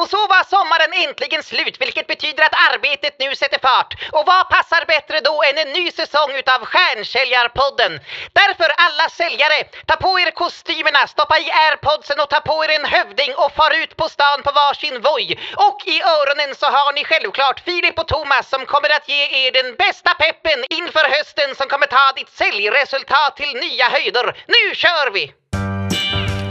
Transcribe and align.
Och 0.00 0.08
så 0.14 0.20
var 0.32 0.44
sommaren 0.54 0.92
äntligen 1.04 1.42
slut, 1.42 1.80
vilket 1.80 2.06
betyder 2.06 2.42
att 2.44 2.60
arbetet 2.70 3.14
nu 3.18 3.34
sätter 3.34 3.58
fart. 3.58 3.92
Och 4.12 4.26
vad 4.26 4.48
passar 4.48 4.84
bättre 4.86 5.20
då 5.20 5.42
än 5.48 5.58
en 5.58 5.72
ny 5.72 5.90
säsong 5.90 6.30
utav 6.40 6.60
Stjärnsäljarpodden? 6.64 7.92
Därför 8.40 8.68
alla 8.86 9.06
säljare, 9.20 9.58
ta 9.86 9.96
på 9.96 10.20
er 10.20 10.30
kostymerna, 10.30 11.06
stoppa 11.06 11.38
i 11.38 11.50
airpodsen 11.50 12.20
och 12.20 12.30
ta 12.30 12.40
på 12.40 12.64
er 12.64 12.70
en 12.78 12.84
hövding 12.84 13.32
och 13.42 13.52
far 13.58 13.72
ut 13.82 13.96
på 13.96 14.08
stan 14.08 14.42
på 14.42 14.52
varsin 14.52 15.00
voj. 15.00 15.26
Och 15.66 15.80
i 15.94 15.96
öronen 16.16 16.54
så 16.60 16.66
har 16.66 16.92
ni 16.92 17.04
självklart 17.04 17.60
Filip 17.66 17.98
och 17.98 18.08
Thomas 18.08 18.50
som 18.50 18.66
kommer 18.66 18.90
att 18.96 19.08
ge 19.08 19.22
er 19.42 19.52
den 19.52 19.76
bästa 19.82 20.14
peppen 20.14 20.60
inför 20.70 21.04
hösten 21.16 21.54
som 21.58 21.66
kommer 21.68 21.86
ta 21.86 22.12
ditt 22.16 22.32
säljresultat 22.40 23.36
till 23.36 23.52
nya 23.64 23.88
höjder. 23.88 24.26
Nu 24.54 24.74
kör 24.74 25.10
vi! 25.10 25.24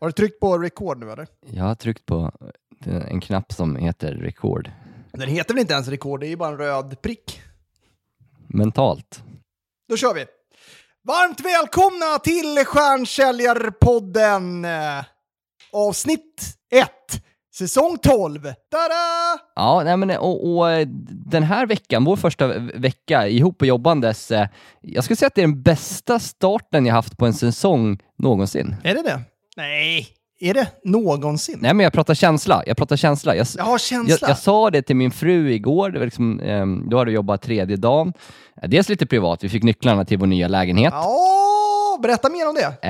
Har 0.00 0.08
du 0.08 0.12
tryckt 0.12 0.40
på 0.40 0.58
record 0.58 0.98
nu 0.98 1.10
eller? 1.12 1.26
Jag 1.50 1.64
har 1.64 1.74
tryckt 1.74 2.06
på 2.06 2.32
en 2.86 3.20
knapp 3.20 3.52
som 3.52 3.76
heter 3.76 4.12
record. 4.14 4.70
Den 5.12 5.28
heter 5.28 5.54
väl 5.54 5.60
inte 5.60 5.72
ens 5.74 5.88
record, 5.88 6.20
det 6.20 6.26
är 6.26 6.30
ju 6.30 6.36
bara 6.36 6.48
en 6.50 6.56
röd 6.58 7.02
prick. 7.02 7.40
Mentalt. 8.48 9.22
Då 9.88 9.96
kör 9.96 10.14
vi! 10.14 10.26
Varmt 11.02 11.40
välkomna 11.40 12.18
till 12.18 12.64
Stjärnsäljarpodden! 12.66 14.64
eh, 14.64 15.04
Avsnitt 15.72 16.56
1, 16.70 16.88
säsong 17.54 17.98
12. 17.98 18.40
Tada! 18.42 19.38
Ja, 19.56 19.82
nej 19.84 19.96
men, 19.96 20.10
och, 20.10 20.56
och 20.56 20.70
eh, 20.70 20.86
den 21.26 21.42
här 21.42 21.66
veckan, 21.66 22.04
vår 22.04 22.16
första 22.16 22.46
ve- 22.46 22.58
vecka 22.78 23.28
ihop 23.28 23.60
och 23.62 23.66
jobbandes, 23.66 24.30
eh, 24.30 24.48
jag 24.80 25.04
skulle 25.04 25.16
säga 25.16 25.26
att 25.26 25.34
det 25.34 25.40
är 25.42 25.46
den 25.46 25.62
bästa 25.62 26.18
starten 26.18 26.86
jag 26.86 26.94
haft 26.94 27.16
på 27.18 27.26
en 27.26 27.34
säsong 27.34 27.98
någonsin. 28.18 28.76
Är 28.84 28.94
det 28.94 29.02
det? 29.02 29.20
Nej, 29.60 30.06
är 30.40 30.54
det 30.54 30.66
någonsin? 30.84 31.58
Nej 31.60 31.74
men 31.74 31.84
jag 31.84 31.92
pratar 31.92 32.14
känsla, 32.14 32.62
jag 32.66 32.76
pratar 32.76 32.96
känsla. 32.96 33.36
Jag, 33.36 33.46
Jag 33.56 33.64
har 33.64 33.78
känsla. 33.78 34.16
jag, 34.20 34.30
jag 34.30 34.38
sa 34.38 34.70
det 34.70 34.82
till 34.82 34.96
min 34.96 35.10
fru 35.10 35.52
igår, 35.52 35.90
det 35.90 35.98
var 35.98 36.06
liksom, 36.06 36.40
ehm, 36.40 36.88
då 36.90 36.98
hade 36.98 37.10
jag 37.10 37.14
jobbat 37.14 37.42
tredje 37.42 37.76
dagen. 37.76 38.12
Dels 38.66 38.88
lite 38.88 39.06
privat, 39.06 39.44
vi 39.44 39.48
fick 39.48 39.62
nycklarna 39.62 40.04
till 40.04 40.18
vår 40.18 40.26
nya 40.26 40.48
lägenhet. 40.48 40.92
Ja, 40.96 41.98
berätta 42.02 42.28
mer 42.30 42.48
om 42.48 42.54
det. 42.54 42.88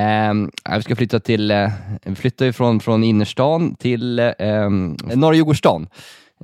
Ja, 0.64 0.76
vi 0.76 0.82
ska 0.82 0.96
flytta 0.96 1.20
till, 1.20 1.50
eh, 1.50 1.70
vi 2.02 2.14
flyttar 2.14 2.46
ju 2.46 2.52
från, 2.52 2.80
från 2.80 3.04
innerstan 3.04 3.74
till 3.74 4.18
ehm, 4.18 4.96
norra 5.14 5.34
Djurgårdsstaden. 5.34 5.88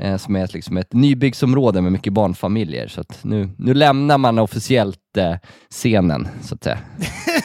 Eh, 0.00 0.16
som 0.16 0.36
är 0.36 0.44
ett, 0.44 0.54
liksom 0.54 0.76
ett 0.76 0.92
nybyggsområde 0.92 1.82
med 1.82 1.92
mycket 1.92 2.12
barnfamiljer. 2.12 2.88
Så 2.88 3.00
att 3.00 3.24
nu, 3.24 3.48
nu 3.58 3.74
lämnar 3.74 4.18
man 4.18 4.38
officiellt 4.38 5.16
eh, 5.18 5.34
scenen, 5.70 6.28
så 6.42 6.54
att 6.54 6.64
säga. 6.64 6.78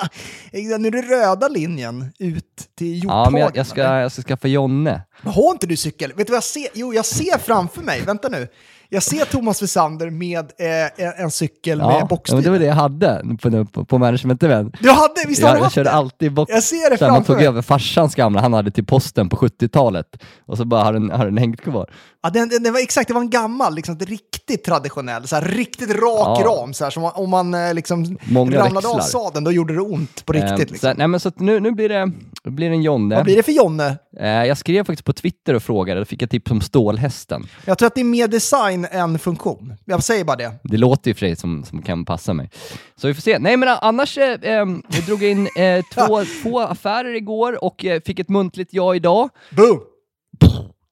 Nu 0.52 0.88
är 0.88 0.90
det 0.90 1.02
röda 1.02 1.48
linjen 1.48 2.12
ut 2.18 2.44
till 2.78 2.94
Hjorthagen. 2.94 3.24
Ja, 3.24 3.30
men 3.30 3.40
jag, 3.40 3.56
jag, 3.56 3.66
ska, 3.66 3.80
jag 3.80 4.12
ska 4.12 4.22
skaffa 4.22 4.48
Jonne. 4.48 5.02
Har 5.24 5.50
inte 5.50 5.66
du 5.66 5.76
cykel? 5.76 6.12
Vet 6.16 6.26
du 6.26 6.30
vad 6.30 6.36
jag 6.36 6.44
ser? 6.44 6.68
Jo, 6.74 6.94
jag 6.94 7.04
ser 7.06 7.38
framför 7.38 7.82
mig, 7.82 8.00
vänta 8.00 8.28
nu. 8.28 8.48
Jag 8.92 9.02
ser 9.02 9.24
Thomas 9.24 9.62
Wessander 9.62 10.10
med 10.10 10.38
eh, 10.58 11.06
en, 11.06 11.12
en 11.24 11.30
cykel 11.30 11.78
med 11.78 11.86
Ja, 11.86 11.98
ja, 11.98 12.06
boxbil. 12.06 12.34
men 12.36 12.44
det 12.44 12.50
var 12.50 12.58
det 12.58 12.64
jag 12.66 12.74
hade 12.74 13.22
på, 13.42 13.64
på, 13.64 13.84
på 13.84 13.98
Management 13.98 14.42
Event. 14.42 14.74
Du 14.80 14.90
hade, 14.90 15.14
visst 15.28 15.42
har 15.42 15.48
Jag, 15.48 15.54
du 15.56 15.58
jag 15.58 15.64
haft 15.64 15.74
körde 15.74 15.90
det? 15.90 15.94
alltid 15.94 16.32
box. 16.34 16.52
Jag 16.54 16.62
ser 16.62 16.90
det 16.90 17.00
här, 17.00 17.10
man 17.10 17.16
framför 17.16 17.26
tog 17.32 17.36
mig. 17.36 17.46
över 17.46 17.62
farsans 17.62 18.14
gamla, 18.14 18.40
han 18.40 18.52
hade 18.52 18.70
till 18.70 18.84
posten 18.86 19.28
på 19.28 19.36
70-talet. 19.36 20.06
Och 20.46 20.56
så 20.56 20.64
bara 20.64 20.84
har 20.84 20.92
den, 20.92 21.10
har 21.10 21.24
den 21.24 21.36
hängt 21.38 21.60
kvar. 21.60 21.90
Ja, 22.22 22.30
den, 22.30 22.48
den, 22.48 22.62
den 22.62 22.72
var, 22.72 22.80
exakt, 22.80 23.08
det 23.08 23.14
var 23.14 23.20
en 23.20 23.30
gammal, 23.30 23.74
liksom, 23.74 23.98
riktigt 23.98 24.64
traditionell, 24.64 25.28
så 25.28 25.36
här, 25.36 25.42
riktigt 25.44 25.90
rak 25.90 26.40
Ja. 26.40 26.46
ram. 26.46 26.74
Så 26.74 26.84
här, 26.84 26.90
som 26.90 27.04
om 27.04 27.30
man 27.30 27.54
eh, 27.54 27.74
liksom 27.74 28.18
Många 28.30 28.58
ramlade 28.58 28.88
av 28.88 28.96
växlar. 28.96 29.20
sadeln, 29.20 29.44
då 29.44 29.52
gjorde 29.52 29.74
det 29.74 29.80
ont 29.80 30.26
på 30.26 30.32
riktigt. 30.32 30.50
Ehm, 30.52 30.58
liksom. 30.58 30.78
så, 30.90 30.94
nej, 30.98 31.08
men 31.08 31.20
så 31.20 31.32
nu, 31.36 31.60
nu 31.60 31.70
blir 31.72 31.88
det, 31.88 32.10
det 32.44 32.50
blir 32.50 32.70
en 32.70 32.82
Jonne. 32.82 33.14
Vad 33.14 33.24
blir 33.24 33.36
det 33.36 33.42
för 33.42 33.52
Jonne? 33.52 33.96
Eh, 34.18 34.28
jag 34.28 34.58
skrev 34.58 34.84
faktiskt 34.84 35.04
på 35.04 35.12
Twitter 35.12 35.54
och 35.54 35.62
frågade, 35.62 36.00
då 36.00 36.04
fick 36.04 36.22
jag 36.22 36.30
tips 36.30 36.50
om 36.50 36.60
stålhästen. 36.60 37.46
Jag 37.64 37.78
tror 37.78 37.86
att 37.86 37.94
det 37.94 38.00
är 38.00 38.04
mer 38.04 38.28
design 38.28 38.86
än 38.90 39.18
funktion. 39.18 39.74
Jag 39.84 40.02
säger 40.02 40.24
bara 40.24 40.36
det. 40.36 40.52
Det 40.64 40.76
låter 40.76 41.10
ju 41.10 41.14
för 41.14 41.20
sig 41.20 41.36
som, 41.36 41.64
som 41.64 41.82
kan 41.82 42.04
passa 42.04 42.32
mig. 42.34 42.50
Så 42.96 43.08
vi 43.08 43.14
får 43.14 43.22
se. 43.22 43.38
Nej 43.38 43.56
men 43.56 43.68
annars, 43.68 44.18
eh, 44.18 44.32
eh, 44.42 44.66
jag 44.88 45.04
drog 45.06 45.22
in 45.22 45.48
eh, 45.56 45.84
två, 45.94 46.24
två 46.42 46.60
affärer 46.60 47.14
igår 47.14 47.64
och 47.64 47.84
eh, 47.84 48.00
fick 48.06 48.18
ett 48.18 48.28
muntligt 48.28 48.68
ja 48.72 48.94
idag. 48.94 49.28
Boom! 49.50 49.80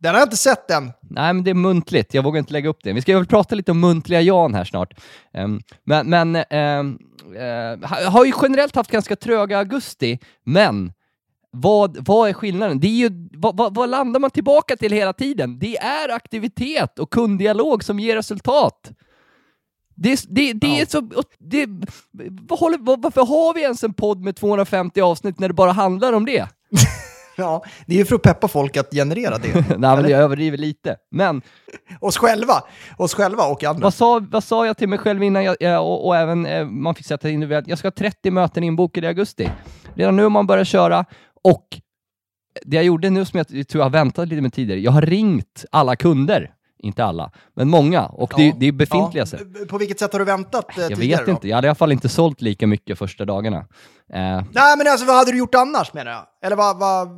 Den 0.01 0.15
har 0.15 0.21
jag 0.21 0.27
inte 0.27 0.37
sett 0.37 0.71
än. 0.71 0.93
Nej 1.11 1.33
men 1.33 1.45
det 1.45 1.51
är 1.51 1.55
muntligt, 1.55 2.15
jag 2.15 2.23
vågar 2.23 2.39
inte 2.39 2.53
lägga 2.53 2.69
upp 2.69 2.78
det. 2.83 2.93
Vi 2.93 3.01
ska 3.03 3.17
väl 3.17 3.27
prata 3.27 3.55
lite 3.55 3.71
om 3.71 3.81
muntliga 3.81 4.21
Jan 4.21 4.55
här 4.55 4.65
snart. 4.65 4.95
Ehm, 5.34 5.61
men 5.84 6.11
men 6.11 6.37
eh, 6.37 7.89
ha- 7.89 8.11
har 8.11 8.25
ju 8.25 8.33
generellt 8.43 8.75
haft 8.77 8.91
ganska 8.91 9.17
tröga 9.17 9.59
augusti, 9.59 10.19
men 10.45 10.93
vad, 11.50 12.06
vad 12.09 12.28
är 12.28 12.32
skillnaden? 12.32 12.81
Det 12.81 12.86
är 12.86 12.91
ju, 13.09 13.28
vad, 13.32 13.56
vad, 13.56 13.75
vad 13.75 13.88
landar 13.88 14.20
man 14.20 14.31
tillbaka 14.31 14.76
till 14.76 14.92
hela 14.92 15.12
tiden? 15.12 15.59
Det 15.59 15.76
är 15.78 16.09
aktivitet 16.09 16.98
och 16.98 17.10
kunddialog 17.10 17.84
som 17.84 18.00
ger 18.00 18.16
resultat. 18.16 18.91
Det, 19.94 20.12
är- 20.12 20.34
det, 20.34 20.53
det 20.53 20.81
är 20.81 20.86
så... 20.86 21.00
Det, 21.38 21.66
vad 22.48 23.03
varför 23.03 23.26
har 23.26 23.54
vi 23.54 23.62
ens 23.62 23.84
en 23.84 23.94
podd 23.94 24.25
med 24.25 24.36
250 24.36 25.00
avsnitt 25.00 25.38
när 25.38 25.48
det 25.48 25.54
bara 25.54 25.72
handlar 25.72 26.12
om 26.12 26.25
det? 26.26 26.48
Ja, 27.41 27.65
det 27.86 27.94
är 27.94 27.98
ju 27.98 28.04
för 28.04 28.15
att 28.15 28.22
peppa 28.22 28.48
folk 28.48 28.76
att 28.76 28.91
generera 28.91 29.38
det. 29.38 29.54
Nej, 29.78 29.97
men 29.97 30.10
jag 30.10 30.20
överdriver 30.20 30.59
lite. 30.59 30.97
Men 31.10 31.42
Oss 32.00 32.16
själva. 32.19 32.54
Oss 32.97 33.15
själva 33.15 33.44
och 33.44 33.65
andra. 33.65 33.82
Vad 33.82 33.94
sa, 33.94 34.20
vad 34.30 34.44
sa 34.44 34.66
jag 34.66 34.76
till 34.76 34.88
mig 34.88 34.98
själv 34.98 35.22
innan 35.22 35.44
jag, 35.44 35.56
jag, 35.60 35.82
och, 35.86 36.06
och 36.06 36.16
även 36.16 36.47
eh, 36.47 36.65
man 36.66 36.94
fick 36.94 37.06
sätta 37.06 37.30
in 37.30 37.41
det, 37.41 37.65
jag 37.66 37.78
ska 37.78 37.86
ha 37.86 37.92
30 37.92 38.30
möten 38.30 38.65
inbokade 38.65 39.06
i 39.06 39.09
augusti. 39.09 39.50
Redan 39.94 40.16
nu 40.16 40.22
har 40.22 40.30
man 40.30 40.47
börjat 40.47 40.69
köra 40.69 41.04
och 41.50 41.81
det 42.64 42.76
jag 42.76 42.84
gjorde 42.84 43.10
nu 43.10 43.25
som 43.25 43.38
jag 43.38 43.69
tror 43.69 43.84
jag 43.84 43.91
väntat 43.91 44.28
lite 44.28 44.42
med 44.42 44.53
tidigare, 44.53 44.81
jag 44.81 44.92
har 44.92 45.03
ringt 45.03 45.64
alla 45.70 45.97
kunder. 45.97 46.54
Inte 46.81 47.04
alla, 47.04 47.31
men 47.54 47.69
många. 47.69 48.06
Och 48.06 48.32
det, 48.36 48.47
Ja. 48.47 48.54
det 48.59 48.66
är 48.66 48.72
befintliga. 48.72 49.26
Ja. 49.32 49.38
På 49.69 49.78
vilket 49.78 49.98
sätt 49.98 50.12
har 50.12 50.19
du 50.19 50.25
väntat 50.25 50.78
eh, 50.78 50.82
Jag 50.82 50.88
tidigare 50.88 51.19
vet 51.20 51.26
då? 51.26 51.32
inte, 51.32 51.48
jag 51.48 51.56
hade 51.56 51.66
i 51.66 51.69
alla 51.69 51.75
fall 51.75 51.92
inte 51.92 52.09
sålt 52.09 52.41
lika 52.42 52.66
mycket 52.66 52.98
första 52.98 53.25
dagarna. 53.25 53.59
Eh, 54.12 54.42
Nej, 54.53 54.76
men 54.78 54.86
alltså 54.86 55.06
vad 55.06 55.16
hade 55.16 55.32
du 55.32 55.38
gjort 55.38 55.54
annars 55.54 55.94
menar 55.94 56.10
jag? 56.10 56.26
Eller 56.42 56.56
vad, 56.56 56.78
vad, 56.78 57.09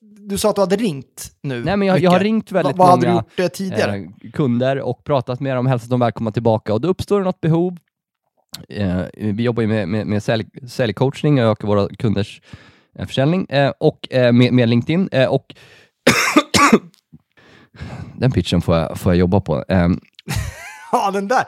du 0.00 0.38
sa 0.38 0.50
att 0.50 0.54
du 0.54 0.60
hade 0.60 0.76
ringt 0.76 1.32
nu. 1.42 1.64
Nej, 1.64 1.76
men 1.76 1.88
jag, 1.88 1.98
jag 2.00 2.10
har 2.10 2.20
ringt 2.20 2.52
väldigt 2.52 2.76
vad 2.76 3.04
många 3.04 3.24
eh, 3.36 3.94
eh, 3.94 4.02
kunder 4.32 4.80
och 4.80 5.04
pratat 5.04 5.40
med 5.40 5.56
dem, 5.56 5.66
hälsat 5.66 5.90
dem 5.90 6.00
välkomna 6.00 6.32
tillbaka 6.32 6.74
och 6.74 6.80
då 6.80 6.88
uppstår 6.88 7.18
det 7.18 7.24
något 7.24 7.40
behov. 7.40 7.76
Eh, 8.68 9.02
vi 9.14 9.42
jobbar 9.42 9.62
ju 9.62 9.66
med, 9.68 9.88
med, 9.88 10.06
med 10.06 10.22
sälj, 10.22 10.46
säljcoachning 10.68 11.44
och 11.44 11.50
ökar 11.50 11.68
våra 11.68 11.88
kunders 11.88 12.40
eh, 12.98 13.06
försäljning 13.06 13.46
eh, 13.48 13.72
och 13.80 14.08
eh, 14.10 14.32
med, 14.32 14.52
med 14.52 14.68
LinkedIn 14.68 15.08
och 15.28 15.54
den 18.18 18.32
pitchen 18.32 18.62
får 18.62 18.76
jag, 18.76 18.98
får 18.98 19.12
jag 19.12 19.18
jobba 19.18 19.40
på. 19.40 19.64
Eh, 19.68 19.88
Ja, 20.92 21.10
den 21.10 21.28
där. 21.28 21.44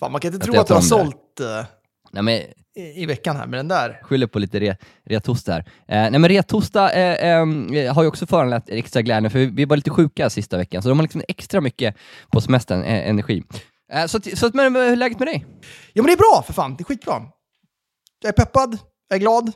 Fan, 0.00 0.12
man 0.12 0.20
kan 0.20 0.34
inte 0.34 0.46
tro 0.46 0.60
att 0.60 0.66
du 0.66 0.74
har 0.74 0.80
sålt 0.80 1.40
eh, 1.40 1.66
nej, 2.12 2.22
men 2.22 2.34
i, 2.76 3.02
i 3.02 3.06
veckan 3.06 3.36
här, 3.36 3.46
men 3.46 3.56
den 3.56 3.68
där. 3.68 4.00
skyller 4.02 4.26
på 4.26 4.38
lite 4.38 4.60
re, 4.60 4.76
retosta 5.04 5.52
här. 5.52 5.60
Eh, 5.60 6.10
nej 6.10 6.18
men 6.18 6.28
retosta 6.28 6.92
eh, 6.92 7.28
eh, 7.28 7.94
har 7.94 8.02
ju 8.02 8.08
också 8.08 8.26
föranlett 8.26 8.68
extra 8.68 9.02
glädje, 9.02 9.30
för 9.30 9.38
vi, 9.38 9.46
vi 9.46 9.64
var 9.64 9.76
lite 9.76 9.90
sjuka 9.90 10.30
sista 10.30 10.56
veckan, 10.56 10.82
så 10.82 10.88
de 10.88 10.98
har 10.98 11.02
liksom 11.02 11.22
extra 11.28 11.60
mycket 11.60 11.96
på 12.30 12.40
semestern, 12.40 12.82
eh, 12.82 13.08
energi. 13.08 13.42
Eh, 13.92 14.06
så 14.06 14.20
så 14.34 14.46
att, 14.46 14.54
men 14.54 14.76
hur 14.76 14.82
är 14.82 14.96
läget 14.96 15.18
med 15.18 15.28
dig? 15.28 15.46
Ja, 15.92 16.02
men 16.02 16.06
det 16.06 16.12
är 16.12 16.16
bra 16.16 16.42
för 16.46 16.52
fan. 16.52 16.76
Det 16.76 16.82
är 16.82 16.84
skitbra. 16.84 17.22
Jag 18.22 18.28
är 18.28 18.32
peppad, 18.32 18.78
jag 19.08 19.16
är 19.16 19.20
glad. 19.20 19.52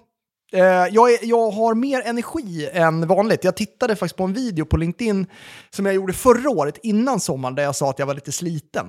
Eh, 0.53 0.63
jag, 0.91 1.13
är, 1.13 1.19
jag 1.23 1.51
har 1.51 1.75
mer 1.75 2.03
energi 2.07 2.71
än 2.73 3.07
vanligt. 3.07 3.45
Jag 3.45 3.57
tittade 3.57 3.97
faktiskt 3.97 4.17
på 4.17 4.25
en 4.25 4.33
video 4.33 4.65
på 4.65 4.77
LinkedIn 4.77 5.27
som 5.71 5.87
jag 5.87 5.95
gjorde 5.95 6.13
förra 6.13 6.51
året 6.51 6.79
innan 6.83 7.21
sommaren 7.21 7.55
där 7.55 7.63
jag 7.63 7.77
sa 7.77 7.91
att 7.91 7.99
jag 7.99 8.07
var 8.07 8.15
lite 8.15 8.33
sliten. 8.33 8.87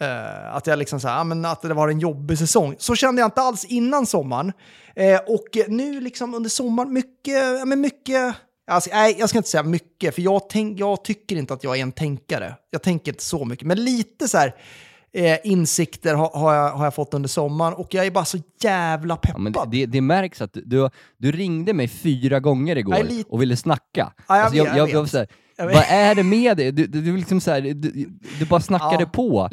Eh, 0.00 0.54
att, 0.54 0.66
jag 0.66 0.78
liksom 0.78 1.00
så 1.00 1.08
här, 1.08 1.20
ah, 1.20 1.24
men 1.24 1.44
att 1.44 1.62
det 1.62 1.74
var 1.74 1.88
en 1.88 2.00
jobbig 2.00 2.38
säsong. 2.38 2.74
Så 2.78 2.94
kände 2.94 3.22
jag 3.22 3.26
inte 3.26 3.40
alls 3.40 3.64
innan 3.64 4.06
sommaren. 4.06 4.52
Eh, 4.96 5.20
och 5.26 5.68
nu 5.68 6.00
liksom 6.00 6.34
under 6.34 6.50
sommaren, 6.50 6.92
mycket, 6.92 7.68
men 7.68 7.80
mycket 7.80 8.34
Alltså, 8.70 8.90
nej, 8.92 9.16
jag 9.18 9.28
ska 9.28 9.38
inte 9.38 9.50
säga 9.50 9.62
mycket, 9.62 10.14
för 10.14 10.22
jag, 10.22 10.48
tänk, 10.48 10.80
jag 10.80 11.04
tycker 11.04 11.36
inte 11.36 11.54
att 11.54 11.64
jag 11.64 11.78
är 11.78 11.82
en 11.82 11.92
tänkare. 11.92 12.54
Jag 12.70 12.82
tänker 12.82 13.12
inte 13.12 13.24
så 13.24 13.44
mycket, 13.44 13.66
men 13.66 13.84
lite 13.84 14.28
så 14.28 14.38
här 14.38 14.54
eh, 15.14 15.36
insikter 15.44 16.14
har, 16.14 16.30
har, 16.34 16.54
jag, 16.54 16.70
har 16.70 16.84
jag 16.84 16.94
fått 16.94 17.14
under 17.14 17.28
sommaren 17.28 17.74
och 17.74 17.94
jag 17.94 18.06
är 18.06 18.10
bara 18.10 18.24
så 18.24 18.38
jävla 18.62 19.18
Ja, 19.22 19.32
peppad. 19.32 19.70
det, 19.70 19.76
det, 19.78 19.86
det 19.86 20.00
märks 20.00 20.42
att 20.42 20.56
du, 20.64 20.88
du 21.18 21.32
ringde 21.32 21.72
mig 21.74 21.88
fyra 21.88 22.40
gånger 22.40 22.76
igår 22.76 22.94
Jag 22.94 23.06
är 23.06 23.10
lite- 23.10 23.30
och 23.30 23.42
ville 23.42 23.56
snacka. 23.56 24.12
Ja, 24.28 24.36
jag 24.36 24.44
Alltså, 24.44 24.64
vet, 24.64 24.76
jag 24.76 24.90
jag, 24.90 25.02
vet. 25.02 25.12
här, 25.12 25.26
Jag 25.56 25.66
vet. 25.66 25.74
vad 25.76 25.84
är 25.88 26.14
det 26.14 26.22
med 26.22 26.56
dig? 26.56 26.72
Du, 26.72 26.86
du, 26.86 27.00
du, 27.00 27.16
liksom 27.16 27.40
så 27.40 27.50
här, 27.50 27.60
du, 27.60 28.08
du 28.38 28.44
bara 28.44 28.60
snackade 28.60 29.02
Ja, 29.02 29.06
på. 29.06 29.48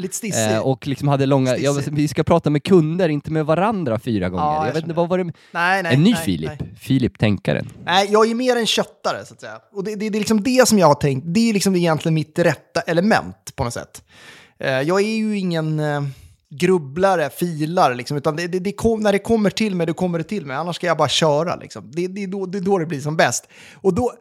Eh, 0.51 0.59
och 0.59 0.88
liksom 0.88 1.07
hade 1.07 1.25
långa, 1.25 1.57
jag, 1.57 1.75
Stissig. 1.75 1.94
vi 1.95 2.07
ska 2.07 2.23
prata 2.23 2.50
med 2.50 2.63
kunder, 2.63 3.09
inte 3.09 3.31
med 3.31 3.45
varandra 3.45 4.00
fyra 4.00 4.29
gånger. 4.29 4.44
jag 4.45 4.67
jag 4.67 4.73
vet 4.73 4.83
inte, 4.83 4.95
vad 4.95 5.09
var 5.09 5.17
det? 5.17 5.23
nej, 5.51 5.83
nej, 5.83 5.94
en 5.94 6.03
ny 6.03 6.12
nej, 6.13 6.21
Filip, 6.25 6.51
nej. 6.59 6.73
Filip 6.79 7.17
Tänkaren. 7.19 7.69
Nej, 7.85 8.07
jag 8.12 8.29
är 8.31 8.35
mer 8.35 8.55
en 8.55 8.65
köttare 8.65 9.25
så 9.25 9.33
att 9.33 9.41
säga. 9.41 9.57
Och 9.73 9.83
det, 9.83 9.95
det, 9.95 10.09
det 10.09 10.17
är 10.17 10.19
liksom 10.19 10.44
det 10.44 10.67
som 10.67 10.79
jag 10.79 10.88
har 10.88 10.95
tänkt, 10.95 11.23
det 11.27 11.50
är 11.50 11.53
liksom 11.53 11.75
egentligen 11.75 12.13
mitt 12.13 12.39
rätta 12.39 12.81
element 12.81 13.55
på 13.55 13.63
något 13.63 13.73
sätt. 13.73 14.03
Eh, 14.63 14.81
jag 14.81 15.01
är 15.01 15.17
ju 15.17 15.38
ingen 15.38 15.79
eh, 15.79 16.01
grubblare, 16.50 17.29
filar 17.29 17.95
liksom, 17.95 18.17
utan 18.17 18.35
det, 18.35 18.47
det, 18.47 18.59
det 18.59 18.71
kom, 18.71 19.00
när 19.00 19.11
det 19.11 19.19
kommer 19.19 19.50
till 19.50 19.75
mig, 19.75 19.88
då 19.88 19.94
kommer 19.94 20.17
det 20.17 20.23
till 20.23 20.45
mig. 20.45 20.57
Annars 20.57 20.75
ska 20.75 20.88
jag 20.88 20.97
bara 20.97 21.09
köra 21.09 21.56
liksom. 21.56 21.91
Det, 21.91 22.07
det, 22.07 22.25
då, 22.25 22.45
det 22.45 22.57
är 22.57 22.61
då 22.61 22.77
det 22.77 22.85
blir 22.85 23.01
som 23.01 23.17
bäst. 23.17 23.47
Och 23.75 23.94
då... 23.94 24.13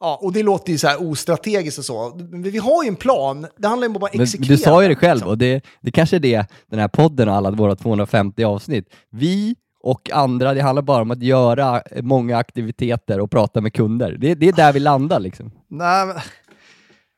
Ja, 0.00 0.18
och 0.22 0.32
det 0.32 0.42
låter 0.42 0.72
ju 0.72 0.78
så 0.78 0.88
här 0.88 1.10
ostrategiskt 1.10 1.78
och 1.78 1.84
så. 1.84 2.12
Men 2.30 2.42
vi 2.42 2.58
har 2.58 2.84
ju 2.84 2.88
en 2.88 2.96
plan, 2.96 3.46
det 3.56 3.68
handlar 3.68 3.86
ju 3.86 3.90
om 3.90 3.96
att 3.96 4.00
bara 4.00 4.10
Men 4.12 4.22
exekvera. 4.22 4.48
du 4.48 4.56
sa 4.56 4.82
ju 4.82 4.88
det 4.88 4.94
själv, 4.96 5.14
liksom. 5.16 5.30
och 5.30 5.38
det, 5.38 5.64
det 5.80 5.90
kanske 5.90 6.16
är 6.16 6.20
det 6.20 6.46
den 6.70 6.78
här 6.78 6.88
podden 6.88 7.28
och 7.28 7.34
alla 7.34 7.50
våra 7.50 7.76
250 7.76 8.44
avsnitt. 8.44 8.88
Vi 9.10 9.54
och 9.82 10.10
andra, 10.12 10.54
det 10.54 10.60
handlar 10.60 10.82
bara 10.82 11.02
om 11.02 11.10
att 11.10 11.22
göra 11.22 11.82
många 12.02 12.36
aktiviteter 12.36 13.20
och 13.20 13.30
prata 13.30 13.60
med 13.60 13.72
kunder. 13.72 14.16
Det, 14.18 14.34
det 14.34 14.48
är 14.48 14.52
där 14.52 14.72
vi 14.72 14.80
landar 14.80 15.20
liksom. 15.20 15.50
Nej, 15.68 16.06
men... 16.06 16.16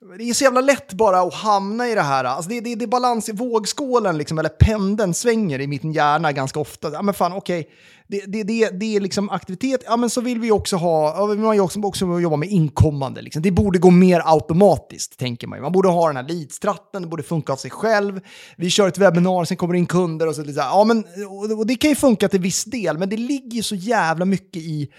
Det 0.00 0.30
är 0.30 0.34
så 0.34 0.44
jävla 0.44 0.60
lätt 0.60 0.92
bara 0.92 1.20
att 1.20 1.34
hamna 1.34 1.88
i 1.88 1.94
det 1.94 2.02
här. 2.02 2.24
Alltså 2.24 2.50
det, 2.50 2.60
det, 2.60 2.74
det 2.74 2.84
är 2.84 2.86
balans 2.86 3.28
i 3.28 3.32
vågskålen, 3.32 4.18
liksom, 4.18 4.38
eller 4.38 4.48
pendeln 4.48 5.14
svänger 5.14 5.60
i 5.60 5.66
min 5.66 5.92
hjärna 5.92 6.32
ganska 6.32 6.60
ofta. 6.60 6.92
Ja, 6.92 7.02
men 7.02 7.14
fan, 7.14 7.32
okej. 7.32 7.68
Det, 8.06 8.22
det, 8.26 8.42
det, 8.42 8.70
det 8.70 8.96
är 8.96 9.00
liksom 9.00 9.30
aktivitet, 9.30 9.82
ja 9.86 9.96
men 9.96 10.10
så 10.10 10.20
vill 10.20 10.40
vi 10.40 10.50
också 10.50 10.76
ha, 10.76 11.16
ja, 11.16 11.26
vi 11.26 11.36
vill 11.36 11.60
också, 11.60 11.80
också 11.80 12.20
jobba 12.20 12.36
med 12.36 12.48
inkommande. 12.48 13.22
Liksom. 13.22 13.42
Det 13.42 13.50
borde 13.50 13.78
gå 13.78 13.90
mer 13.90 14.22
automatiskt, 14.24 15.18
tänker 15.18 15.46
man. 15.46 15.60
Man 15.62 15.72
borde 15.72 15.88
ha 15.88 16.06
den 16.06 16.16
här 16.16 16.28
leadstratten, 16.28 17.02
det 17.02 17.08
borde 17.08 17.22
funka 17.22 17.52
av 17.52 17.56
sig 17.56 17.70
själv. 17.70 18.20
Vi 18.56 18.70
kör 18.70 18.88
ett 18.88 18.98
webbinar, 18.98 19.44
sen 19.44 19.56
kommer 19.56 19.74
det 19.74 19.78
in 19.78 19.86
kunder 19.86 20.26
och 20.26 20.34
så, 20.34 20.44
så 20.44 20.60
här, 20.60 20.68
ja, 20.68 20.84
men, 20.84 21.04
och, 21.28 21.58
och 21.58 21.66
det 21.66 21.74
kan 21.74 21.90
ju 21.90 21.96
funka 21.96 22.28
till 22.28 22.40
viss 22.40 22.64
del, 22.64 22.98
men 22.98 23.08
det 23.08 23.16
ligger 23.16 23.56
ju 23.56 23.62
så 23.62 23.74
jävla 23.74 24.24
mycket 24.24 24.62
i 24.62 24.92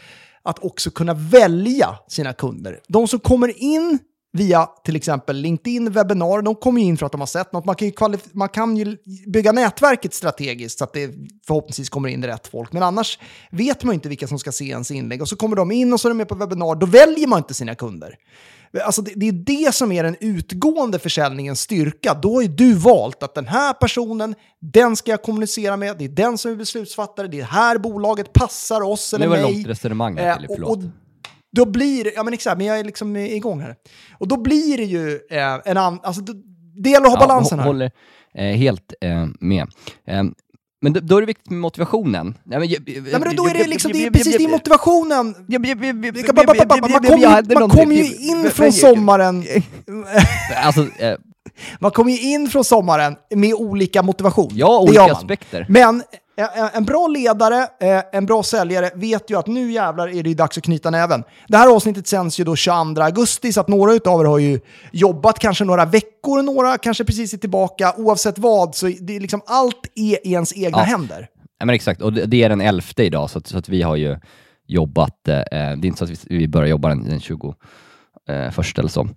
att 0.44 0.60
också 0.60 0.92
kunna 0.92 1.14
välja 1.14 1.96
sina 2.08 2.34
kunder. 2.34 2.80
De 2.88 3.08
som 3.08 3.20
kommer 3.20 3.62
in 3.64 4.00
via 4.32 4.66
till 4.66 4.96
exempel 4.96 5.36
LinkedIn, 5.36 5.92
webbinar, 5.92 6.42
de 6.42 6.56
kommer 6.56 6.82
ju 6.82 6.88
in 6.88 6.98
för 6.98 7.06
att 7.06 7.12
de 7.12 7.22
har 7.22 7.28
sett 7.28 7.54
något. 7.54 7.66
Man 7.66 7.76
kan 7.76 7.88
ju, 7.88 8.18
man 8.32 8.50
kan 8.50 8.78
ju 8.78 8.98
bygga 9.28 9.52
nätverket 9.52 10.14
strategiskt 10.14 10.78
så 10.78 10.84
att 10.84 10.94
det 10.94 11.12
förhoppningsvis 11.48 11.90
kommer 11.90 12.10
in 12.10 12.26
rätt 12.26 12.48
folk. 12.48 12.74
Men 12.74 12.84
annars 12.84 13.20
vet 13.52 13.84
man 13.84 13.94
ju 13.94 13.96
inte 13.96 14.10
vilka 14.10 14.28
som 14.28 14.40
ska 14.40 14.52
se 14.52 14.66
ens 14.66 14.92
inlägg. 14.92 15.22
Och 15.22 15.30
så 15.30 15.36
kommer 15.36 15.56
de 15.56 15.72
in 15.72 15.94
och 15.94 16.00
så 16.00 16.08
är 16.08 16.10
de 16.10 16.18
med 16.18 16.28
på 16.28 16.36
webbinar. 16.36 16.76
Då 16.76 16.86
väljer 16.86 17.28
man 17.28 17.38
inte 17.40 17.54
sina 17.54 17.76
kunder. 17.76 18.16
Alltså 18.86 19.02
det, 19.02 19.14
det 19.16 19.28
är 19.28 19.32
det 19.66 19.76
som 19.76 19.92
är 19.92 20.04
den 20.04 20.16
utgående 20.20 21.00
försäljningens 21.00 21.62
styrka. 21.62 22.14
Då 22.14 22.34
har 22.34 22.42
ju 22.42 22.48
du 22.48 22.74
valt 22.74 23.24
att 23.24 23.36
den 23.36 23.48
här 23.48 23.74
personen, 23.74 24.36
den 24.62 24.96
ska 24.96 25.12
jag 25.12 25.24
kommunicera 25.24 25.78
med. 25.78 25.98
Det 25.98 26.06
är 26.06 26.10
den 26.10 26.38
som 26.38 26.52
är 26.52 26.56
beslutsfattare. 26.56 27.28
Det 27.28 27.44
här 27.44 27.78
bolaget 27.78 28.34
passar 28.34 28.82
oss 28.82 29.14
eller 29.14 29.28
var 29.28 29.38
det 29.38 29.44
mig. 29.44 29.54
långt 29.54 29.68
resonemang 29.68 30.18
här, 30.18 30.28
Eh, 30.30 30.36
Filip, 30.36 30.50
och, 30.50 30.56
förlåt. 30.56 30.78
och 30.78 30.84
då 31.56 31.66
blir 31.66 32.12
ja 32.16 32.24
men 32.24 32.34
exakt, 32.34 32.58
men 32.58 32.66
jag 32.68 32.80
är 32.80 32.84
liksom 32.84 33.16
igång 33.16 33.62
här. 33.62 33.76
Och 34.18 34.28
då 34.28 34.38
blir 34.38 34.78
det 34.78 34.84
ju 34.84 35.20
eh, 35.32 35.54
en 35.66 35.78
annan, 35.78 36.00
alltså 36.04 36.22
det 36.84 36.90
gäller 36.90 37.06
att 37.08 37.12
ha 37.20 37.28
balansen 37.28 37.58
hå- 37.60 37.62
här. 37.62 37.68
håller 37.68 37.92
eh, 38.36 38.44
helt 38.58 38.94
eh, 39.02 39.26
med. 39.40 39.68
Eh, 40.08 40.24
men 40.82 40.94
då, 40.94 41.00
då 41.00 41.18
är 41.18 41.22
det 41.22 41.28
viktigt 41.28 41.50
med 41.50 41.60
motivationen. 41.60 42.38
Nej, 42.44 42.60
men, 42.60 42.68
Nej 42.86 43.20
men 43.20 43.36
då 43.36 43.48
är 43.48 43.54
det 43.54 43.68
liksom, 43.68 43.92
det 43.92 44.06
är 44.06 44.12
precis 44.12 44.38
det 44.38 44.44
är 44.44 44.50
motivationen. 44.50 45.36
Man 47.60 47.70
kommer 47.70 47.96
ju, 47.96 48.16
in 48.16 48.52
från 48.52 48.72
sommaren, 48.74 49.44
Alltså, 50.64 50.82
eh, 51.00 51.18
man 51.80 51.92
kommer 51.92 52.12
ju 52.12 52.20
in 52.34 52.50
från 52.50 52.64
sommaren 52.64 53.16
med 53.36 53.54
olika 53.54 54.04
motivation. 54.04 54.50
ja, 54.54 54.80
olika 54.80 55.04
aspekter. 55.04 55.66
Men 55.70 56.04
en, 56.40 56.70
en 56.74 56.86
bra 56.86 57.08
ledare, 57.08 57.68
eh, 57.80 58.04
en 58.12 58.26
bra 58.26 58.44
säljare 58.44 58.92
vet 58.96 59.30
ju 59.30 59.40
att 59.40 59.48
nu 59.48 59.72
jävlar 59.72 60.08
är 60.08 60.24
det 60.24 60.34
dags 60.34 60.58
att 60.58 60.64
knyta 60.64 60.90
näven. 60.90 61.24
Det 61.48 61.58
här 61.58 61.76
avsnittet 61.76 62.08
sänds 62.08 62.40
ju 62.40 62.44
då 62.44 62.56
22 62.56 63.02
augusti, 63.02 63.54
så 63.54 63.62
att 63.62 63.68
några 63.68 63.94
utav 63.94 64.22
er 64.22 64.26
har 64.26 64.40
ju 64.40 64.60
jobbat 64.92 65.40
kanske 65.40 65.64
några 65.66 65.86
veckor, 65.86 66.42
några 66.42 66.78
kanske 66.78 67.04
precis 67.06 67.34
är 67.34 67.38
tillbaka. 67.38 67.94
Oavsett 67.98 68.38
vad, 68.38 68.76
så 68.76 68.86
det 69.02 69.16
är 69.16 69.20
liksom 69.20 69.42
allt 69.46 69.82
är 69.96 70.28
i 70.28 70.32
ens 70.32 70.54
egna 70.58 70.78
Ja. 70.78 70.84
händer. 70.84 71.28
Ja, 71.60 71.66
men 71.66 71.76
exakt, 71.76 72.02
och 72.02 72.14
det, 72.14 72.26
det 72.26 72.44
är 72.44 72.50
den 72.50 72.62
11 72.62 72.84
idag, 72.98 73.30
så 73.30 73.38
att, 73.38 73.48
så 73.48 73.58
att 73.58 73.70
vi 73.70 73.82
har 73.82 73.96
ju 73.96 74.18
jobbat, 74.68 75.28
eh, 75.28 75.34
det 75.52 75.56
är 75.56 75.86
inte 75.86 75.98
så 75.98 76.04
att 76.04 76.10
vi, 76.10 76.18
vi 76.38 76.48
börjar 76.48 76.68
jobba 76.70 76.90
den, 76.90 77.10
den 77.10 77.20
20 77.20 77.56
eh, 78.30 78.52
första 78.52 78.82
eller 78.82 78.90
så. 78.90 79.08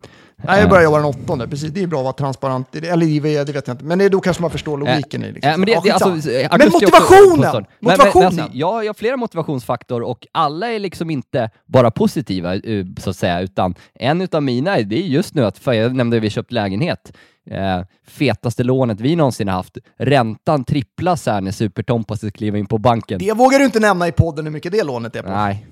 Nej, 0.45 0.61
jag 0.61 0.71
börjar 0.71 0.85
jobba 0.85 0.97
den 0.97 1.07
åttonde, 1.07 1.49
precis. 1.49 1.71
Det 1.71 1.83
är 1.83 1.87
bra 1.87 1.99
att 1.99 2.05
vara 2.05 2.13
transparent. 2.13 2.77
Eller 2.77 3.07
det 3.07 3.21
vet 3.21 3.49
jag 3.67 3.75
inte, 3.75 3.85
men 3.85 3.99
det, 3.99 4.09
då 4.09 4.21
kanske 4.21 4.41
man 4.43 4.51
förstår 4.51 4.79
logiken 4.79 5.25
i 5.25 5.33
liksom. 5.33 5.51
Eh, 5.53 5.59
men, 5.59 5.67
det, 5.67 5.77
skitsamma. 5.81 6.15
alltså, 6.15 6.31
eh, 6.31 6.49
men 6.53 6.61
är 6.61 6.67
också 6.67 6.73
motivationen! 6.79 7.41
Men- 7.41 7.65
men- 7.81 7.91
motivationen! 7.99 8.27
Alltså, 8.27 8.49
jag, 8.53 8.85
jag 8.85 8.89
har 8.89 8.95
flera 8.95 9.17
motivationsfaktorer 9.17 10.03
och 10.07 10.27
alla 10.33 10.69
är 10.73 10.79
liksom 10.79 11.11
inte 11.11 11.51
bara 11.67 11.91
positiva, 11.91 12.55
eh, 12.55 12.87
så 12.99 13.11
att 13.11 13.17
säga, 13.17 13.41
utan 13.41 13.75
en 13.95 14.21
utav 14.21 14.43
mina 14.43 14.77
är- 14.79 14.83
det 14.83 14.97
är 14.97 15.07
just 15.07 15.35
nu 15.35 15.45
att, 15.45 15.59
för 15.59 15.73
jag 15.73 15.95
nämnde 15.95 16.17
att 16.17 16.23
vi 16.23 16.31
köpt 16.31 16.53
lägenhet, 16.53 17.13
eh, 17.51 17.81
fetaste 18.07 18.65
lånet 18.65 19.01
vi 19.01 19.17
någonsin 19.17 19.49
haft, 19.49 19.77
räntan 19.99 20.65
tripplas 20.65 21.27
här 21.27 21.41
när 21.41 21.51
Super-Tompa 21.51 22.17
ska 22.17 22.31
kliva 22.31 22.59
in 22.59 22.67
på 22.67 22.79
banken. 22.79 23.19
Det 23.19 23.33
vågar 23.33 23.59
du 23.59 23.65
inte 23.65 23.81
nämna 23.81 24.09
i 24.09 24.13
podden 24.13 24.45
hur 24.45 24.53
mycket 24.53 24.73
det 24.73 24.83
lånet 24.85 25.17
är 25.17 25.23
på. 25.23 25.29
Nej. 25.31 25.67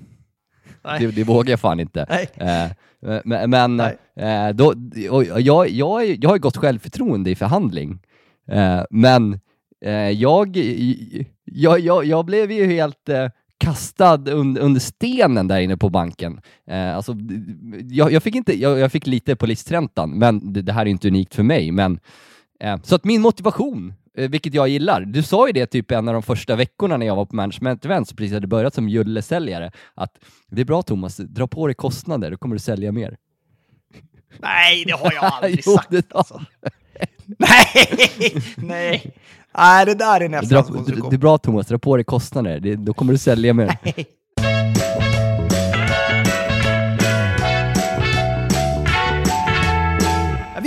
Det, 0.99 1.11
det 1.15 1.23
vågar 1.23 1.51
jag 1.51 1.59
fan 1.59 1.79
inte. 1.79 2.27
Eh, 2.33 2.71
men 3.23 3.49
men 3.49 3.79
eh, 4.15 4.49
då, 4.53 4.73
jag, 4.95 5.41
jag, 5.41 5.69
jag 5.69 5.87
har 6.27 6.35
ju 6.35 6.39
gott 6.39 6.57
självförtroende 6.57 7.29
i 7.29 7.35
förhandling, 7.35 7.99
eh, 8.47 8.81
men 8.89 9.39
eh, 9.85 10.09
jag, 10.09 10.57
jag, 11.45 11.79
jag, 11.79 12.05
jag 12.05 12.25
blev 12.25 12.51
ju 12.51 12.65
helt 12.65 13.09
eh, 13.09 13.27
kastad 13.57 14.31
under, 14.31 14.61
under 14.61 14.79
stenen 14.79 15.47
där 15.47 15.59
inne 15.59 15.77
på 15.77 15.89
banken. 15.89 16.41
Eh, 16.67 16.95
alltså, 16.95 17.15
jag, 17.89 18.11
jag, 18.11 18.23
fick 18.23 18.35
inte, 18.35 18.61
jag, 18.61 18.79
jag 18.79 18.91
fick 18.91 19.07
lite 19.07 19.35
på 19.35 19.45
listräntan, 19.45 20.19
men 20.19 20.53
det, 20.53 20.61
det 20.61 20.73
här 20.73 20.81
är 20.81 20.89
inte 20.89 21.07
unikt 21.07 21.35
för 21.35 21.43
mig. 21.43 21.71
Men, 21.71 21.99
eh, 22.59 22.77
så 22.83 22.95
att 22.95 23.03
min 23.03 23.21
motivation, 23.21 23.93
vilket 24.13 24.53
jag 24.53 24.67
gillar, 24.69 25.01
du 25.01 25.23
sa 25.23 25.47
ju 25.47 25.53
det 25.53 25.65
typ 25.65 25.91
en 25.91 26.07
av 26.07 26.13
de 26.13 26.23
första 26.23 26.55
veckorna 26.55 26.97
när 26.97 27.05
jag 27.05 27.15
var 27.15 27.25
på 27.25 27.35
management 27.35 27.85
event, 27.85 28.07
så 28.09 28.15
precis 28.15 28.33
hade 28.33 28.47
börjat 28.47 28.73
som 28.73 28.89
jullesäljare, 28.89 29.71
att 29.93 30.17
det 30.49 30.61
är 30.61 30.65
bra 30.65 30.81
Thomas, 30.81 31.17
dra 31.17 31.47
på 31.47 31.67
dig 31.67 31.75
kostnader, 31.75 32.31
då 32.31 32.37
kommer 32.37 32.55
du 32.55 32.59
sälja 32.59 32.91
mer. 32.91 33.17
Nej, 34.39 34.83
det 34.85 34.91
har 34.93 35.11
jag 35.13 35.23
aldrig 35.33 35.61
Jo, 35.65 35.73
sagt. 35.73 35.89
det 35.91 36.13
alltså. 36.13 36.41
Nej, 37.25 37.65
nej. 38.57 39.13
Nej, 39.57 39.85
det 39.85 39.93
där 39.95 40.21
är 40.21 40.25
en 40.25 40.31
Dra, 40.31 40.39
efterhandskonstruktion. 40.39 41.09
det 41.09 41.15
är 41.15 41.17
bra 41.17 41.37
Thomas, 41.37 41.67
dra 41.67 41.77
på 41.79 41.95
dig 41.97 42.03
kostnader, 42.03 42.59
det, 42.59 42.75
då 42.75 42.93
kommer 42.93 43.13
du 43.13 43.19
sälja 43.19 43.53
mer. 43.53 43.77
Vi 43.83 44.05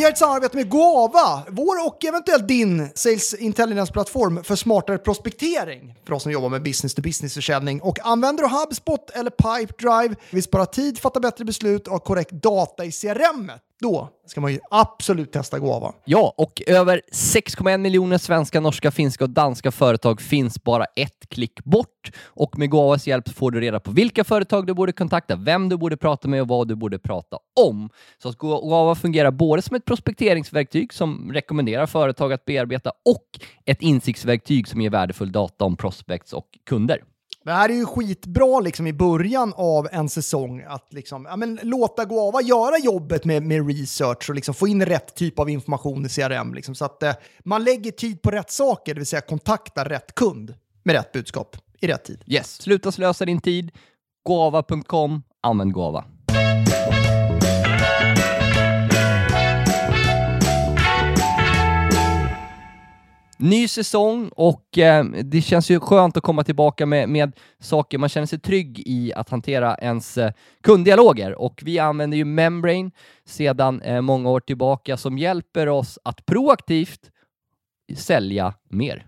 har 0.04 0.12
ett 0.12 0.18
samarbete 0.18 0.56
med 0.56 0.70
Goava, 0.70 1.42
vår 1.48 1.86
och 1.86 2.04
eventuellt 2.04 2.48
din 2.48 2.88
Sales 2.94 3.34
Intelligence-plattform 3.34 4.44
för 4.44 4.56
smartare 4.56 4.98
prospektering 4.98 5.94
för 6.06 6.14
oss 6.14 6.22
som 6.22 6.32
jobbar 6.32 6.48
med 6.48 6.62
business-to-business-försäljning. 6.62 7.80
Och 7.80 7.98
använder 8.06 8.42
du 8.42 8.48
HubSpot 8.48 9.10
eller 9.10 9.30
Pipedrive, 9.30 10.14
vill 10.30 10.42
spara 10.42 10.66
tid, 10.66 10.98
fatta 10.98 11.20
bättre 11.20 11.44
beslut 11.44 11.86
och 11.86 11.92
ha 11.92 11.98
korrekt 11.98 12.30
data 12.30 12.84
i 12.84 12.92
CRM, 12.92 13.52
då 13.80 14.08
ska 14.26 14.40
man 14.40 14.52
ju 14.52 14.58
absolut 14.70 15.32
testa 15.32 15.58
Goava. 15.58 15.92
Ja, 16.04 16.34
och 16.36 16.62
över 16.66 17.00
6,1 17.12 17.78
miljoner 17.78 18.18
svenska, 18.18 18.60
norska, 18.60 18.90
finska 18.90 19.24
och 19.24 19.30
danska 19.30 19.70
företag 19.70 20.20
finns 20.20 20.64
bara 20.64 20.84
ett 20.84 21.28
klick 21.28 21.64
bort. 21.64 22.10
Och 22.24 22.58
med 22.58 22.70
Gåvas 22.70 23.06
hjälp 23.06 23.28
får 23.28 23.50
du 23.50 23.60
reda 23.60 23.80
på 23.80 23.90
vilka 23.90 24.24
företag 24.24 24.66
du 24.66 24.74
borde 24.74 24.92
kontakta, 24.92 25.36
vem 25.36 25.68
du 25.68 25.76
borde 25.76 25.96
prata 25.96 26.28
med 26.28 26.40
och 26.40 26.48
vad 26.48 26.68
du 26.68 26.74
borde 26.74 26.98
prata 26.98 27.38
om. 27.60 27.90
Så 28.22 28.28
att 28.28 28.38
Gåva 28.38 28.94
fungerar 28.94 29.30
både 29.30 29.62
som 29.62 29.76
ett 29.76 29.84
prospekteringsverktyg 29.84 30.92
som 30.92 31.32
rekommenderar 31.32 31.86
företag 31.86 32.32
att 32.32 32.44
bearbeta 32.44 32.92
och 33.04 33.28
ett 33.64 33.82
insiktsverktyg 33.82 34.68
som 34.68 34.80
ger 34.80 34.90
värdefull 34.90 35.32
data 35.32 35.64
om 35.64 35.76
prospects 35.76 36.32
och 36.32 36.46
kunder. 36.66 37.04
Det 37.44 37.52
här 37.52 37.68
är 37.68 37.74
ju 37.74 37.86
skitbra 37.86 38.60
liksom 38.60 38.86
i 38.86 38.92
början 38.92 39.52
av 39.56 39.88
en 39.92 40.08
säsong 40.08 40.64
att 40.68 40.92
liksom, 40.92 41.24
ja, 41.24 41.36
men, 41.36 41.60
låta 41.62 42.04
Guava 42.04 42.42
göra 42.42 42.78
jobbet 42.78 43.24
med, 43.24 43.42
med 43.42 43.68
research 43.68 44.30
och 44.30 44.34
liksom 44.34 44.54
få 44.54 44.68
in 44.68 44.86
rätt 44.86 45.14
typ 45.14 45.38
av 45.38 45.50
information 45.50 46.06
i 46.06 46.08
CRM. 46.08 46.54
Liksom, 46.54 46.74
så 46.74 46.84
att 46.84 47.02
eh, 47.02 47.14
man 47.44 47.64
lägger 47.64 47.90
tid 47.90 48.22
på 48.22 48.30
rätt 48.30 48.50
saker, 48.50 48.94
det 48.94 49.00
vill 49.00 49.06
säga 49.06 49.20
kontakta 49.20 49.84
rätt 49.84 50.14
kund 50.14 50.54
med 50.82 50.94
rätt 50.94 51.12
budskap 51.12 51.56
i 51.80 51.86
rätt 51.86 52.04
tid. 52.04 52.22
Yes. 52.26 52.62
Sluta 52.62 52.92
slösa 52.92 53.24
din 53.24 53.40
tid. 53.40 53.70
Guava.com. 54.26 55.22
Använd 55.42 55.74
Guava. 55.74 56.04
Ny 63.38 63.68
säsong 63.68 64.28
och 64.28 64.78
eh, 64.78 65.04
det 65.04 65.40
känns 65.40 65.70
ju 65.70 65.80
skönt 65.80 66.16
att 66.16 66.22
komma 66.22 66.44
tillbaka 66.44 66.86
med, 66.86 67.08
med 67.08 67.32
saker 67.60 67.98
man 67.98 68.08
känner 68.08 68.26
sig 68.26 68.38
trygg 68.38 68.82
i 68.86 69.12
att 69.14 69.28
hantera 69.28 69.74
ens 69.74 70.18
eh, 70.18 70.32
kunddialoger. 70.62 71.34
Och 71.34 71.62
vi 71.64 71.78
använder 71.78 72.16
ju 72.16 72.24
Membrane 72.24 72.90
sedan 73.24 73.82
eh, 73.82 74.00
många 74.00 74.30
år 74.30 74.40
tillbaka 74.40 74.96
som 74.96 75.18
hjälper 75.18 75.68
oss 75.68 75.98
att 76.02 76.26
proaktivt 76.26 77.10
sälja 77.96 78.54
mer. 78.70 79.06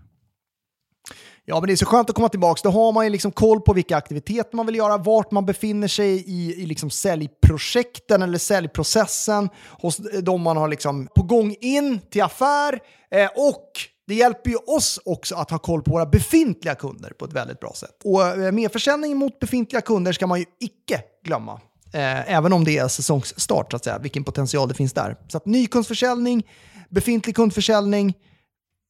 Ja, 1.49 1.59
men 1.59 1.67
det 1.67 1.73
är 1.73 1.75
så 1.75 1.85
skönt 1.85 2.09
att 2.09 2.15
komma 2.15 2.29
tillbaka. 2.29 2.59
Då 2.63 2.69
har 2.69 2.91
man 2.91 3.05
ju 3.05 3.09
liksom 3.09 3.31
koll 3.31 3.61
på 3.61 3.73
vilka 3.73 3.97
aktiviteter 3.97 4.55
man 4.55 4.65
vill 4.65 4.75
göra, 4.75 4.97
vart 4.97 5.31
man 5.31 5.45
befinner 5.45 5.87
sig 5.87 6.23
i, 6.27 6.63
i 6.63 6.65
liksom 6.65 6.89
säljprojekten 6.89 8.21
eller 8.21 8.37
säljprocessen 8.37 9.49
hos 9.81 9.97
de 10.21 10.41
man 10.41 10.57
har 10.57 10.67
liksom 10.67 11.07
på 11.15 11.23
gång 11.23 11.55
in 11.61 11.99
till 12.09 12.23
affär. 12.23 12.79
Eh, 13.11 13.29
och 13.35 13.71
det 14.07 14.15
hjälper 14.15 14.49
ju 14.49 14.55
oss 14.55 14.99
också 15.05 15.35
att 15.35 15.51
ha 15.51 15.57
koll 15.57 15.81
på 15.81 15.91
våra 15.91 16.05
befintliga 16.05 16.75
kunder 16.75 17.09
på 17.09 17.25
ett 17.25 17.33
väldigt 17.33 17.59
bra 17.59 17.73
sätt. 17.75 18.01
Och 18.03 18.27
eh, 18.27 18.51
medförsäljning 18.51 18.53
merförsäljning 18.53 19.17
mot 19.17 19.39
befintliga 19.39 19.81
kunder 19.81 20.11
ska 20.11 20.27
man 20.27 20.39
ju 20.39 20.45
icke 20.59 21.01
glömma. 21.25 21.61
Eh, 21.93 22.33
även 22.33 22.53
om 22.53 22.63
det 22.63 22.77
är 22.77 22.87
säsongsstart, 22.87 23.71
så 23.71 23.75
att 23.75 23.83
säga, 23.83 23.97
vilken 23.97 24.23
potential 24.23 24.67
det 24.67 24.73
finns 24.73 24.93
där. 24.93 25.15
Så 25.27 25.37
att 25.37 25.45
nykundsförsäljning, 25.45 26.47
befintlig 26.89 27.35
kundförsäljning, 27.35 28.13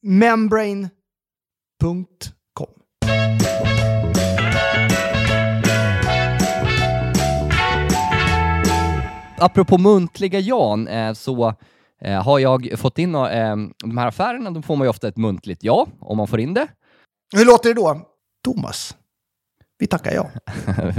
membrane.com. 0.04 0.90
Apropå 9.40 9.78
muntliga 9.78 10.40
Jan, 10.40 10.88
eh, 10.88 11.14
så 11.14 11.54
eh, 12.02 12.24
har 12.24 12.40
jag 12.40 12.80
fått 12.80 13.00
in 13.00 13.16
eh, 13.16 13.56
de 13.78 13.98
här 13.98 14.08
affärerna, 14.08 14.52
då 14.52 14.62
får 14.62 14.76
man 14.76 14.86
ju 14.86 14.90
ofta 14.90 15.08
ett 15.08 15.18
muntligt 15.18 15.64
ja, 15.64 15.88
om 16.00 16.18
man 16.18 16.28
får 16.28 16.40
in 16.40 16.54
det. 16.54 16.68
Hur 17.36 17.46
låter 17.46 17.70
det 17.70 17.76
då? 17.76 18.02
Thomas, 18.44 18.96
vi 19.80 19.88
tackar 19.88 20.12
ja. 20.12 20.30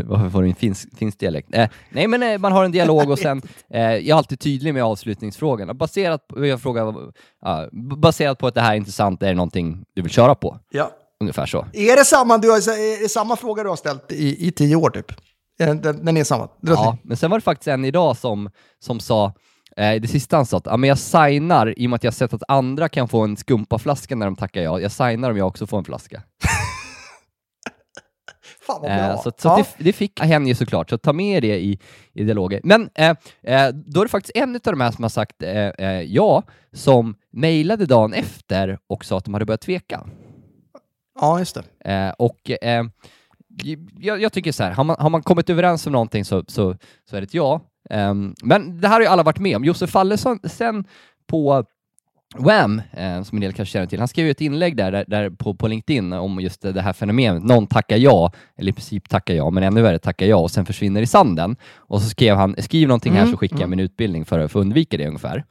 Varför 0.04 0.30
får 0.30 0.42
du 0.42 0.48
en 0.48 0.54
finsk, 0.54 0.98
finsk 0.98 1.18
dialekt? 1.18 1.48
Eh, 1.52 1.68
nej, 1.90 2.08
men 2.08 2.22
eh, 2.22 2.38
man 2.38 2.52
har 2.52 2.64
en 2.64 2.72
dialog 2.72 3.10
och 3.10 3.18
sen, 3.28 3.42
eh, 3.70 3.80
jag 3.80 4.08
är 4.08 4.14
alltid 4.14 4.40
tydlig 4.40 4.74
med 4.74 4.84
avslutningsfrågorna. 4.84 5.74
Baserat 5.74 6.28
på, 6.28 6.46
jag 6.46 6.62
frågar, 6.62 6.94
ja, 7.40 7.68
baserat 7.96 8.38
på 8.38 8.46
att 8.46 8.54
det 8.54 8.60
här 8.60 8.72
är 8.72 8.76
intressant, 8.76 9.22
är 9.22 9.26
det 9.26 9.34
någonting 9.34 9.84
du 9.94 10.02
vill 10.02 10.10
köra 10.10 10.34
på? 10.34 10.58
ja. 10.70 10.90
Ungefär 11.20 11.46
så. 11.46 11.66
Är 11.72 11.96
det 11.96 12.04
samma, 12.04 12.38
du 12.38 12.50
har, 12.50 12.56
är 12.56 13.02
det 13.02 13.08
samma 13.08 13.36
fråga 13.36 13.62
du 13.62 13.68
har 13.68 13.76
ställt 13.76 14.12
i, 14.12 14.48
i 14.48 14.52
tio 14.52 14.76
år 14.76 14.90
typ? 14.90 15.12
Den, 15.58 15.80
den 15.80 16.04
den 16.04 16.16
är 16.16 16.24
samma? 16.24 16.48
Ja, 16.60 16.96
men 17.02 17.16
sen 17.16 17.30
var 17.30 17.38
det 17.38 17.42
faktiskt 17.42 17.68
en 17.68 17.84
idag 17.84 18.16
som, 18.16 18.50
som 18.78 19.00
sa, 19.00 19.24
eh, 19.24 19.32
det 19.78 20.10
sista 20.10 20.36
han 20.36 20.46
sa, 20.46 20.56
att 20.56 20.66
ja, 20.66 20.76
men 20.76 20.88
jag 20.88 20.98
signar 20.98 21.78
i 21.78 21.86
och 21.86 21.90
med 21.90 21.96
att 21.96 22.04
jag 22.04 22.14
sett 22.14 22.34
att 22.34 22.42
andra 22.48 22.88
kan 22.88 23.08
få 23.08 23.24
en 23.24 23.36
skumpaflaska 23.36 24.16
när 24.16 24.26
de 24.26 24.36
tackar 24.36 24.62
ja. 24.62 24.80
Jag 24.80 24.92
signar 24.92 25.30
om 25.30 25.36
jag 25.36 25.46
också 25.46 25.66
får 25.66 25.78
en 25.78 25.84
flaska. 25.84 26.22
Fan 28.68 28.82
vad 28.82 28.90
bra. 28.90 29.10
Eh, 29.10 29.22
så 29.22 29.32
så 29.38 29.48
ja. 29.48 29.56
det, 29.56 29.84
det 29.84 29.92
fick 29.92 30.20
henne 30.20 30.48
ju 30.48 30.54
såklart, 30.54 30.90
så 30.90 30.98
ta 30.98 31.12
med 31.12 31.42
det 31.42 31.58
i, 31.58 31.78
i 32.12 32.24
dialoger. 32.24 32.60
Men 32.64 32.90
eh, 32.94 33.16
eh, 33.42 33.68
då 33.74 34.00
är 34.00 34.04
det 34.04 34.08
faktiskt 34.08 34.36
en 34.36 34.54
av 34.54 34.60
de 34.62 34.80
här 34.80 34.90
som 34.90 35.04
har 35.04 35.08
sagt 35.08 35.42
eh, 35.42 35.68
eh, 35.68 36.02
ja, 36.02 36.42
som 36.72 37.14
mejlade 37.32 37.86
dagen 37.86 38.12
efter 38.12 38.78
och 38.86 39.04
sa 39.04 39.18
att 39.18 39.24
de 39.24 39.34
hade 39.34 39.46
börjat 39.46 39.60
tveka. 39.60 40.06
ja, 41.20 41.38
just 41.38 41.58
det. 41.82 41.92
Eh, 41.92 42.10
och 42.10 42.50
eh, 42.50 42.84
jag, 43.98 44.22
jag 44.22 44.32
tycker 44.32 44.52
så 44.52 44.62
här, 44.62 44.70
har 44.70 44.84
man, 44.84 44.96
har 44.98 45.10
man 45.10 45.22
kommit 45.22 45.50
överens 45.50 45.86
om 45.86 45.92
någonting 45.92 46.24
så, 46.24 46.44
så, 46.48 46.76
så 47.10 47.16
är 47.16 47.20
det 47.20 47.24
ett 47.24 47.34
ja. 47.34 47.60
Ehm, 47.90 48.34
men 48.42 48.80
det 48.80 48.88
här 48.88 48.94
har 48.94 49.00
ju 49.00 49.06
alla 49.06 49.22
varit 49.22 49.38
med 49.38 49.56
om. 49.56 49.64
Josef 49.64 49.90
Fallesson 49.90 50.38
sen 50.44 50.84
på 51.26 51.64
Wham, 52.36 52.82
eh, 52.92 53.22
som 53.22 53.36
en 53.36 53.40
del 53.40 53.52
kanske 53.52 53.72
känner 53.72 53.86
till, 53.86 53.98
han 53.98 54.08
skrev 54.08 54.24
ju 54.26 54.30
ett 54.30 54.40
inlägg 54.40 54.76
där, 54.76 54.92
där, 54.92 55.04
där 55.08 55.30
på, 55.30 55.54
på 55.54 55.68
LinkedIn 55.68 56.12
om 56.12 56.40
just 56.40 56.62
det 56.62 56.80
här 56.80 56.92
fenomenet. 56.92 57.42
Någon 57.44 57.66
tackar 57.66 57.96
ja, 57.96 58.32
eller 58.56 58.70
i 58.70 58.72
princip 58.72 59.08
tackar 59.08 59.34
ja, 59.34 59.50
men 59.50 59.62
ännu 59.62 59.82
värre 59.82 59.98
tackar 59.98 60.26
ja 60.26 60.36
och 60.36 60.50
sen 60.50 60.66
försvinner 60.66 61.02
i 61.02 61.06
sanden. 61.06 61.56
Och 61.76 62.02
så 62.02 62.08
skrev 62.08 62.36
han, 62.36 62.54
skriv 62.58 62.88
någonting 62.88 63.12
här 63.12 63.20
Mm, 63.20 63.32
så 63.32 63.38
skickar 63.38 63.60
jag 63.60 63.70
min 63.70 63.80
utbildning 63.80 64.24
för, 64.24 64.48
för 64.48 64.58
att 64.60 64.64
undvika 64.64 64.96
det 64.96 65.06
ungefär. 65.06 65.44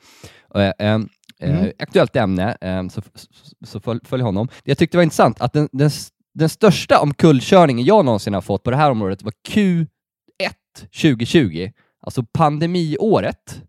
Eh, 0.55 0.71
ehm, 0.79 1.09
eh, 1.39 1.59
Mm. 1.59 1.71
Aktuellt 1.79 2.15
ämne, 2.15 2.57
eh, 2.61 2.87
så, 2.87 3.01
så, 3.01 3.27
så 3.65 3.79
följ, 3.79 3.99
följ 4.03 4.23
honom. 4.23 4.47
Det 4.47 4.71
jag 4.71 4.77
tyckte 4.77 4.97
var 4.97 5.03
intressant, 5.03 5.41
att 5.41 5.53
den, 5.53 5.69
den, 5.71 5.89
den 6.33 6.49
största 6.49 6.99
omkullkörningen 6.99 7.85
jag 7.85 8.05
någonsin 8.05 8.33
har 8.33 8.41
fått 8.41 8.63
på 8.63 8.71
det 8.71 8.77
här 8.77 8.91
området 8.91 9.23
var 9.23 9.33
Q1 9.49 9.87
2020, 11.01 11.71
alltså 12.07 12.23
pandemiåret, 12.23 13.61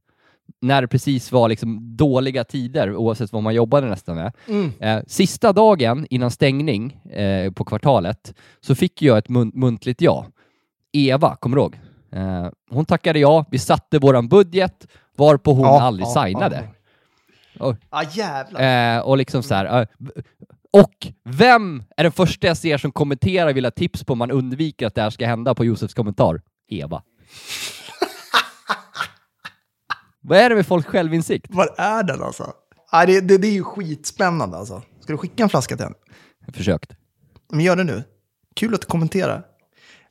när 0.60 0.82
det 0.82 0.88
precis 0.88 1.32
var 1.32 1.48
liksom 1.48 1.96
dåliga 1.96 2.44
tider, 2.44 2.96
oavsett 2.96 3.32
vad 3.32 3.42
man 3.42 3.54
jobbade 3.54 3.88
nästan 3.88 4.16
med. 4.16 4.32
Mm. 4.48 4.72
Eh, 4.80 5.02
sista 5.06 5.52
dagen 5.52 6.06
innan 6.10 6.30
stängning 6.30 6.92
eh, 6.92 7.52
på 7.52 7.64
kvartalet 7.64 8.34
så 8.60 8.74
fick 8.74 9.02
jag 9.02 9.18
ett 9.18 9.28
mun 9.28 9.50
muntligt 9.54 10.00
ja. 10.00 10.26
Eva, 10.92 11.36
kommer 11.36 11.56
du 11.56 11.62
ihåg? 11.62 11.78
Eh, 12.12 12.48
hon 12.70 12.84
tackade 12.84 13.18
ja, 13.18 13.44
vi 13.50 13.58
satte 13.58 13.98
våran 13.98 14.28
budget, 14.28 14.86
varpå 15.16 15.52
hon 15.52 15.64
Ja, 15.64 15.82
aldrig 15.82 16.06
ja, 16.06 16.24
signade. 16.24 16.68
Ja, 17.52 17.76
ja 17.90 18.02
jävlar. 18.12 18.96
Eh, 18.96 19.00
och 19.00 19.18
liksom 19.18 19.42
så 19.42 19.54
här. 19.54 19.80
eh, 19.80 19.88
och 20.70 21.06
vem 21.24 21.82
är 21.96 22.02
den 22.02 22.12
första 22.12 22.46
jag 22.46 22.56
ser 22.56 22.78
som 22.78 22.92
kommenterar 22.92 23.52
vill 23.52 23.64
ha 23.64 23.70
tips 23.70 24.04
på 24.04 24.12
om 24.12 24.18
man 24.18 24.30
undviker 24.30 24.86
att 24.86 24.94
det 24.94 25.02
här 25.02 25.10
ska 25.10 25.26
hända 25.26 25.54
på 25.54 25.64
Josefs 25.64 25.94
kommentar? 25.94 26.40
Eva. 26.68 27.02
Vad 30.28 30.38
är 30.38 30.48
det 30.48 30.54
med 30.56 30.66
folks 30.66 30.86
självinsikt? 30.88 31.46
Var 31.50 31.74
är 31.76 32.02
den 32.02 32.22
alltså? 32.22 32.52
Nej, 32.92 33.06
det, 33.06 33.20
det, 33.20 33.38
det 33.38 33.48
är 33.48 33.52
ju 33.52 33.64
skitspännande 33.64 34.56
alltså. 34.56 34.82
Ska 35.00 35.12
du 35.12 35.16
skicka 35.18 35.42
en 35.42 35.48
flaska 35.48 35.76
till 35.76 35.84
henne? 35.84 35.96
Jag 36.46 36.54
försökt. 36.54 36.90
Men 37.52 37.60
gör 37.60 37.76
det 37.76 37.84
nu. 37.84 38.02
Kul 38.56 38.74
att 38.74 38.80
du 38.80 38.86
kommenterar. 38.86 39.42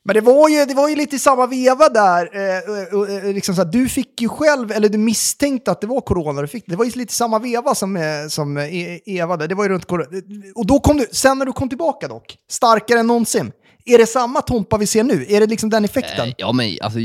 Men 0.04 0.14
det 0.14 0.20
var 0.20 0.48
ju, 0.48 0.64
det 0.64 0.74
var 0.74 0.88
ju 0.88 0.96
lite 0.96 1.16
i 1.16 1.18
samma 1.18 1.46
veva 1.46 1.88
där. 1.88 2.30
Eh, 2.36 2.98
och, 2.98 3.08
eh, 3.10 3.32
liksom 3.34 3.54
så 3.54 3.62
här, 3.64 3.72
du 3.72 3.88
fick 3.88 4.20
ju 4.20 4.28
själv, 4.28 4.72
eller 4.72 4.88
du 4.88 4.98
misstänkte 4.98 5.70
att 5.70 5.80
det 5.80 5.86
var 5.86 6.00
corona 6.00 6.40
du 6.40 6.48
fick. 6.48 6.64
Det 6.66 6.76
var 6.76 6.84
ju 6.84 6.90
lite 6.90 7.12
samma 7.14 7.38
veva 7.38 7.74
som, 7.74 7.96
eh, 7.96 8.02
som 8.28 8.56
eh, 8.56 8.98
Eva 9.06 9.36
där. 9.36 9.48
Det 9.48 9.54
var 9.54 9.64
ju 9.64 9.70
runt 9.70 9.84
corona. 9.84 10.08
Och 10.54 10.66
då 10.66 10.80
kom 10.80 10.96
du, 10.96 11.06
sen 11.12 11.38
när 11.38 11.46
du 11.46 11.52
kom 11.52 11.68
tillbaka 11.68 12.08
dock, 12.08 12.36
starkare 12.50 13.00
än 13.00 13.06
någonsin. 13.06 13.52
Är 13.84 13.98
det 13.98 14.06
samma 14.06 14.40
Tompa 14.40 14.76
vi 14.78 14.86
ser 14.86 15.04
nu? 15.04 15.26
Är 15.28 15.40
det 15.40 15.46
liksom 15.46 15.70
den 15.70 15.84
effekten? 15.84 16.28
Eh, 16.28 16.34
ja, 16.38 16.52
men 16.52 16.76
alltså 16.82 16.98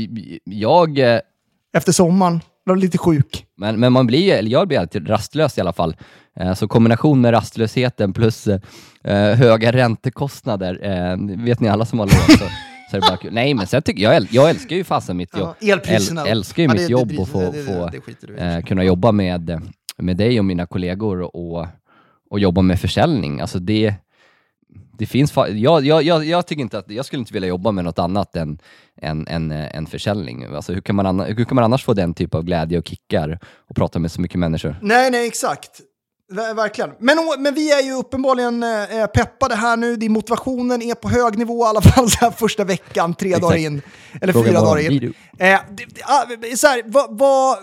jag... 0.44 0.98
eh, 0.98 1.20
Efter 1.76 1.92
sommaren? 1.92 2.40
Var 2.64 2.76
lite 2.76 2.98
sjuk? 2.98 3.46
Men, 3.56 3.80
men 3.80 3.92
man 3.92 4.06
blir 4.06 4.18
ju, 4.22 4.30
eller 4.30 4.50
jag 4.50 4.68
blir 4.68 4.78
alltid 4.78 5.08
rastlös 5.10 5.58
i 5.58 5.60
alla 5.60 5.72
fall. 5.72 5.96
Eh, 6.40 6.54
så 6.54 6.68
kombination 6.68 7.20
med 7.20 7.32
rastlösheten 7.32 8.12
plus 8.12 8.46
eh, 8.46 9.34
höga 9.34 9.72
räntekostnader, 9.72 10.78
eh, 10.82 11.16
vet 11.44 11.60
ni 11.60 11.68
alla 11.68 11.84
som 11.84 11.98
har 11.98 12.06
lån 12.06 12.38
så, 12.38 12.44
så 12.90 12.96
är 12.96 13.00
det 13.00 13.06
bara 13.08 13.16
kul. 13.16 13.32
Nej, 13.32 13.54
men 13.54 13.66
sen 13.66 13.82
tycker 13.82 14.02
jag, 14.02 14.26
jag 14.30 14.50
älskar 14.50 14.76
ju 14.76 14.84
fasen 14.84 15.16
mitt 15.16 15.36
jobb. 15.38 15.54
Ja, 15.60 15.72
elpriserna. 15.72 16.20
Äl, 16.22 16.28
älskar 16.28 16.62
ju 16.62 16.68
Ja, 16.68 16.72
mitt 16.72 16.80
det- 16.80 16.86
det 16.86 16.92
jobb 16.92 17.12
och 17.18 17.28
få, 17.28 17.52
få 17.52 17.90
eh, 18.36 18.60
kunna 18.60 18.84
jobba 18.84 19.12
med, 19.12 19.60
med 19.98 20.16
dig 20.16 20.38
och 20.38 20.44
mina 20.44 20.66
kollegor 20.66 21.36
och, 21.36 21.66
och 22.30 22.38
jobba 22.40 22.62
med 22.62 22.80
försäljning. 22.80 23.40
Alltså 23.40 23.58
det, 23.58 23.94
det 24.98 25.06
finns 25.06 25.32
jag, 25.36 25.84
jag, 25.86 26.02
jag, 26.02 26.24
jag 26.24 26.46
tycker 26.46 26.62
inte 26.62 26.78
att, 26.78 26.90
jag 26.90 27.04
skulle 27.04 27.20
inte 27.20 27.32
vilja 27.32 27.48
jobba 27.48 27.70
med 27.72 27.84
något 27.84 27.98
annat 27.98 28.36
än, 28.36 28.58
än, 29.02 29.26
än, 29.28 29.50
eh, 29.50 29.76
än 29.76 29.86
försäljning. 29.86 30.44
Alltså 30.54 30.72
hur, 30.72 30.80
kan 30.80 30.96
man 30.96 31.06
anna, 31.06 31.24
hur 31.24 31.44
kan 31.44 31.54
man 31.54 31.64
annars 31.64 31.84
få 31.84 31.94
den 31.94 32.14
typ 32.14 32.34
av 32.34 32.42
glädje 32.42 32.78
och 32.78 32.86
kickar 32.88 33.38
och 33.70 33.76
prata 33.76 33.98
med 33.98 34.12
så 34.12 34.20
mycket 34.20 34.38
människor? 34.38 34.76
Nej, 34.82 35.10
nej, 35.10 35.26
exakt. 35.26 35.80
Ver- 36.32 36.54
Verkligen. 36.54 36.90
Men, 37.00 37.16
men 37.38 37.54
vi 37.54 37.72
är 37.72 37.82
ju 37.82 37.92
uppenbarligen 37.92 38.62
eh, 38.62 39.06
peppade 39.14 39.54
här 39.54 39.76
nu. 39.76 39.96
Det- 39.96 40.08
Motivationen 40.08 40.82
är 40.82 40.94
på 40.94 41.08
hög 41.08 41.38
nivå 41.38 41.64
i 41.64 41.68
alla 41.68 41.80
fall 41.82 42.10
så 42.10 42.18
här 42.20 42.30
första 42.30 42.64
veckan, 42.64 43.14
tre 43.14 43.28
Exakt. 43.28 43.42
dagar 43.42 43.56
in. 43.56 43.82
Eller 44.20 44.32
Frågan 44.32 44.48
fyra 44.48 44.60
dagar 44.60 44.90
in. 44.92 45.14
Eh, 45.38 45.54
ah, 46.04 46.24
så 46.56 46.66
här, 46.66 46.82
vad, 46.86 47.18
vad, 47.18 47.56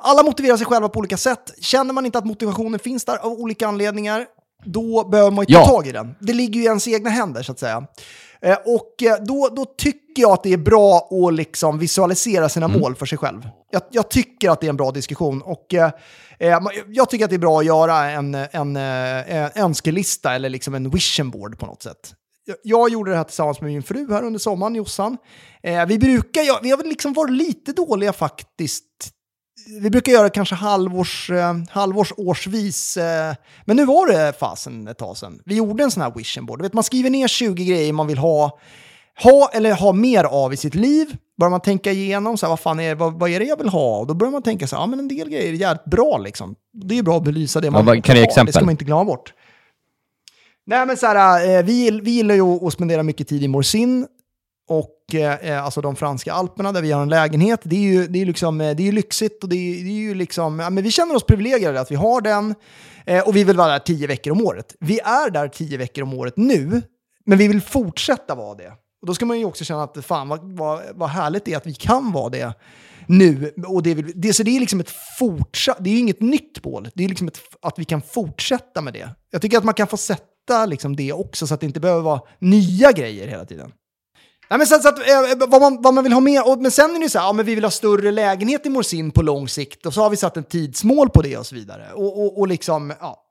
alla 0.00 0.22
motiverar 0.22 0.56
sig 0.56 0.66
själva 0.66 0.88
på 0.88 0.98
olika 0.98 1.16
sätt. 1.16 1.52
Känner 1.60 1.92
man 1.94 2.06
inte 2.06 2.18
att 2.18 2.24
motivationen 2.26 2.78
finns 2.80 3.04
där 3.04 3.16
av 3.16 3.32
olika 3.32 3.68
anledningar, 3.68 4.26
då 4.64 5.08
behöver 5.08 5.30
man 5.30 5.44
ju 5.48 5.54
ta 5.54 5.60
Ja. 5.60 5.66
tag 5.66 5.86
i 5.86 5.92
den. 5.92 6.14
Det 6.20 6.32
ligger 6.32 6.54
ju 6.54 6.62
i 6.62 6.66
ens 6.66 6.88
egna 6.88 7.10
händer 7.10 7.42
så 7.42 7.52
att 7.52 7.58
säga. 7.58 7.86
Eh, 8.42 8.56
och 8.66 9.02
eh, 9.02 9.16
då, 9.24 9.48
då 9.56 9.64
tycker 9.64 10.22
jag 10.22 10.30
att 10.32 10.42
det 10.42 10.52
är 10.52 10.56
bra 10.56 11.08
att 11.10 11.34
liksom 11.34 11.78
visualisera 11.78 12.48
sina 12.48 12.68
mål 12.68 12.94
för 12.94 13.06
sig 13.06 13.18
själv. 13.18 13.48
Jag, 13.70 13.82
jag 13.90 14.10
tycker 14.10 14.50
att 14.50 14.60
det 14.60 14.66
är 14.66 14.70
en 14.70 14.76
bra 14.76 14.90
diskussion. 14.90 15.42
Och 15.42 15.74
eh, 15.74 15.90
eh, 16.38 16.58
jag 16.88 17.10
tycker 17.10 17.24
att 17.24 17.30
det 17.30 17.36
är 17.36 17.38
bra 17.38 17.58
att 17.58 17.66
göra 17.66 18.10
en, 18.10 18.34
en, 18.34 18.76
eh, 18.76 19.34
en 19.36 19.50
önskelista 19.54 20.34
eller 20.34 20.48
liksom 20.48 20.74
en 20.74 20.90
vision 20.90 21.30
board 21.30 21.58
på 21.58 21.66
något 21.66 21.82
sätt. 21.82 22.14
Jag- 22.44 22.56
Jag 22.62 22.90
gjorde 22.90 23.10
det 23.10 23.16
här 23.16 23.24
tillsammans 23.24 23.60
med 23.60 23.70
min 23.72 23.82
fru 23.82 24.12
här 24.12 24.22
under 24.24 24.38
sommaren, 24.38 24.74
Jossan. 24.74 25.16
Eh, 25.62 25.86
vi 25.86 25.98
brukar, 25.98 26.42
ja, 26.42 26.60
vi 26.62 26.70
har 26.70 26.76
väl 26.78 26.86
liksom 26.86 27.12
varit 27.12 27.32
lite 27.32 27.72
dåliga 27.72 28.12
faktiskt. 28.12 28.84
Vi 29.82 29.90
brukar 29.90 30.12
göra 30.12 30.28
kanske 30.30 30.54
halvårs, 30.54 31.30
eh, 31.30 31.54
halvårs 31.70 32.12
årsvis, 32.16 32.96
eh, 32.96 33.34
men 33.64 33.76
nu 33.76 33.84
var 33.84 34.06
det 34.06 34.32
fasen 34.38 34.88
ett 34.88 34.98
tag 34.98 35.16
sedan. 35.16 35.40
Vi 35.44 35.54
gjorde 35.56 35.84
en 35.84 35.90
sån 35.90 36.02
här 36.02 36.12
vision 36.16 36.46
board. 36.46 36.62
Vet, 36.62 36.72
man 36.72 36.84
skriver 36.84 37.10
ner 37.10 37.28
20 37.28 37.64
grejer 37.64 37.92
man 37.92 38.06
vill 38.06 38.18
ha 38.18 38.58
ha 39.22 39.50
eller 39.52 39.72
ha 39.72 39.92
mer 39.92 40.24
av 40.24 40.52
i 40.52 40.56
sitt 40.56 40.74
liv. 40.74 41.16
Börjar 41.38 41.50
man 41.50 41.60
tänka 41.60 41.92
igenom, 41.92 42.36
så 42.38 42.46
här, 42.46 42.50
vad, 42.50 42.60
fan 42.60 42.80
är, 42.80 42.94
vad, 42.94 43.12
vad 43.18 43.30
är 43.30 43.40
det 43.40 43.46
jag 43.46 43.56
vill 43.58 43.68
ha? 43.68 43.98
Och 43.98 44.06
då 44.06 44.14
börjar 44.14 44.30
man 44.32 44.42
tänka 44.42 44.66
så 44.66 44.76
här, 44.76 44.82
ja 44.82 44.86
men 44.86 44.98
en 44.98 45.08
del 45.08 45.28
grejer 45.30 45.52
är 45.52 45.56
jävligt 45.56 45.84
bra 45.84 46.18
liksom. 46.18 46.54
Det 46.72 46.98
är 46.98 47.02
bra 47.02 47.16
att 47.16 47.24
belysa 47.24 47.60
det 47.60 47.70
man 47.70 47.86
vad- 47.86 48.04
kan 48.04 48.14
du 48.14 48.20
ge 48.20 48.24
ha, 48.24 48.26
Det 48.28 48.32
ska 48.32 48.40
exempel? 48.42 48.64
man 48.64 48.70
inte 48.70 48.84
glömma 48.84 49.04
bort. 49.04 49.32
Nej 50.66 50.86
men 50.86 50.96
så 50.96 51.06
här, 51.06 51.56
eh, 51.58 51.62
vi, 51.64 51.90
vi 52.02 52.10
gillar 52.10 52.34
ju 52.34 52.66
att 52.66 52.72
spendera 52.72 53.02
mycket 53.02 53.28
tid 53.28 53.42
i 53.42 53.48
Morsin 53.48 54.06
och 54.68 54.88
Eh, 55.14 55.34
eh, 55.34 55.64
alltså 55.64 55.80
de 55.80 55.96
franska 55.96 56.32
alperna 56.32 56.72
där 56.72 56.82
vi 56.82 56.92
har 56.92 57.02
en 57.02 57.08
lägenhet. 57.08 57.60
Det 57.62 57.76
är 57.76 57.80
ju, 57.80 58.06
det 58.06 58.22
är 58.22 58.26
liksom, 58.26 58.60
eh, 58.60 58.76
det 58.76 58.82
är 58.82 58.84
ju 58.84 58.92
lyxigt 58.92 59.42
och 59.42 59.48
det 59.48 59.56
är, 59.56 59.84
det 59.84 59.90
är 59.90 60.00
ju 60.00 60.14
liksom, 60.14 60.58
ja, 60.58 60.70
men 60.70 60.84
vi 60.84 60.90
känner 60.90 61.14
oss 61.14 61.24
privilegierade 61.24 61.80
att 61.80 61.90
vi 61.90 61.94
har 61.94 62.20
den 62.20 62.54
eh, 63.06 63.28
och 63.28 63.36
vi 63.36 63.44
vill 63.44 63.56
vara 63.56 63.72
där 63.72 63.78
tio 63.78 64.06
veckor 64.06 64.32
om 64.32 64.46
året. 64.46 64.76
Vi 64.80 65.00
är 65.00 65.30
där 65.30 65.48
tio 65.48 65.78
veckor 65.78 66.02
om 66.02 66.14
året 66.14 66.36
nu, 66.36 66.82
men 67.26 67.38
vi 67.38 67.48
vill 67.48 67.60
fortsätta 67.60 68.34
vara 68.34 68.54
det. 68.54 68.72
Och 69.00 69.06
då 69.06 69.14
ska 69.14 69.26
man 69.26 69.38
ju 69.38 69.44
också 69.44 69.64
känna 69.64 69.82
att 69.82 70.04
fan 70.04 70.28
vad, 70.28 70.56
vad, 70.56 70.80
vad 70.94 71.08
härligt 71.08 71.44
det 71.44 71.52
är 71.52 71.56
att 71.56 71.66
vi 71.66 71.74
kan 71.74 72.12
vara 72.12 72.28
det 72.28 72.54
nu. 73.06 73.52
Och 73.66 73.82
det, 73.82 73.94
vill, 73.94 74.12
det, 74.14 74.32
så 74.32 74.42
det 74.42 74.56
är 74.56 74.60
liksom 74.60 74.80
ett 74.80 74.94
fortsatt, 75.18 75.76
det 75.80 75.90
är 75.90 75.94
ju 75.94 75.98
inget 75.98 76.20
nytt 76.20 76.64
mål. 76.64 76.88
Det 76.94 77.04
är 77.04 77.08
liksom 77.08 77.28
ett, 77.28 77.40
att 77.62 77.78
vi 77.78 77.84
kan 77.84 78.02
fortsätta 78.02 78.80
med 78.80 78.92
det. 78.92 79.10
Jag 79.30 79.42
tycker 79.42 79.58
att 79.58 79.64
man 79.64 79.74
kan 79.74 79.86
få 79.86 79.96
sätta 79.96 80.66
liksom 80.66 80.96
det 80.96 81.12
också 81.12 81.46
så 81.46 81.54
att 81.54 81.60
det 81.60 81.66
inte 81.66 81.80
behöver 81.80 82.02
vara 82.02 82.20
nya 82.38 82.92
grejer 82.92 83.28
hela 83.28 83.44
tiden. 83.44 83.72
Nej, 84.50 84.58
men 84.58 84.66
sen, 84.66 84.82
så 84.82 84.88
att, 84.88 84.98
eh, 84.98 85.30
eh, 85.30 85.48
vad, 85.48 85.60
man, 85.60 85.82
vad 85.82 85.94
man 85.94 86.04
vill 86.04 86.12
ha 86.12 86.20
mer, 86.20 86.48
och, 86.48 86.62
men 86.62 86.70
sen 86.70 86.90
är 86.90 86.98
det 86.98 87.02
ju 87.02 87.08
så 87.08 87.18
här, 87.18 87.26
ja, 87.26 87.32
men 87.32 87.46
vi 87.46 87.54
vill 87.54 87.64
ha 87.64 87.70
större 87.70 88.10
lägenhet 88.10 88.66
i 88.66 88.68
Morsin 88.68 89.10
på 89.10 89.22
lång 89.22 89.48
sikt 89.48 89.86
och 89.86 89.94
så 89.94 90.02
har 90.02 90.10
vi 90.10 90.16
satt 90.16 90.36
en 90.36 90.44
tidsmål 90.44 91.10
på 91.10 91.22
det 91.22 91.36
och 91.36 91.46
så 91.46 91.54
vidare. 91.54 91.92
Och, 91.94 92.24
och, 92.24 92.38
och 92.38 92.48
liksom, 92.48 92.92
ja. 93.00 93.22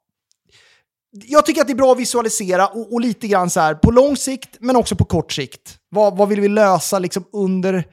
Jag 1.11 1.45
tycker 1.45 1.61
att 1.61 1.67
det 1.67 1.73
är 1.73 1.75
bra 1.75 1.91
att 1.91 1.99
visualisera 1.99 2.67
och, 2.67 2.93
och 2.93 3.01
lite 3.01 3.27
grann 3.27 3.49
så 3.49 3.59
här 3.59 3.75
på 3.75 3.91
lång 3.91 4.17
sikt 4.17 4.57
men 4.59 4.75
också 4.75 4.95
på 4.95 5.05
kort 5.05 5.31
sikt. 5.31 5.77
Vad, 5.89 6.17
vad 6.17 6.29
vill 6.29 6.41
vi 6.41 6.47
lösa 6.47 6.99
liksom 6.99 7.23
under, 7.31 7.87